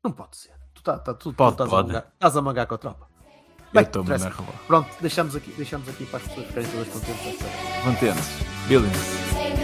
[0.03, 0.51] Não pode ser.
[0.73, 1.89] Tu, tá, tá, tu, tu Pode, estás, pode.
[1.89, 3.07] A mangar, estás a mangar com a tropa.
[3.07, 4.29] Eu Bem, estou-me interessa.
[4.29, 4.53] na rua.
[4.67, 7.25] Pronto, deixamos aqui, deixamos aqui para as pessoas ficarem todas contentes.
[7.27, 7.83] etc.
[7.83, 8.54] Contentes.
[8.67, 8.97] Billions.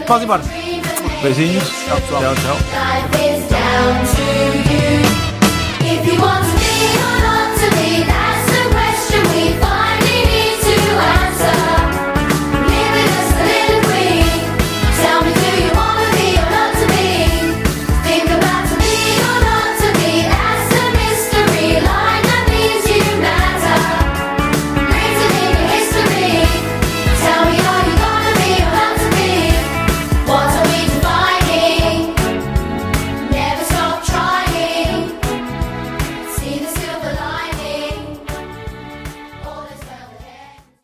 [0.06, 0.42] Vamos embora.
[1.22, 1.64] Beijinhos.
[1.86, 2.00] Tchau.
[2.08, 2.56] Tchau, tchau.
[2.72, 3.22] Life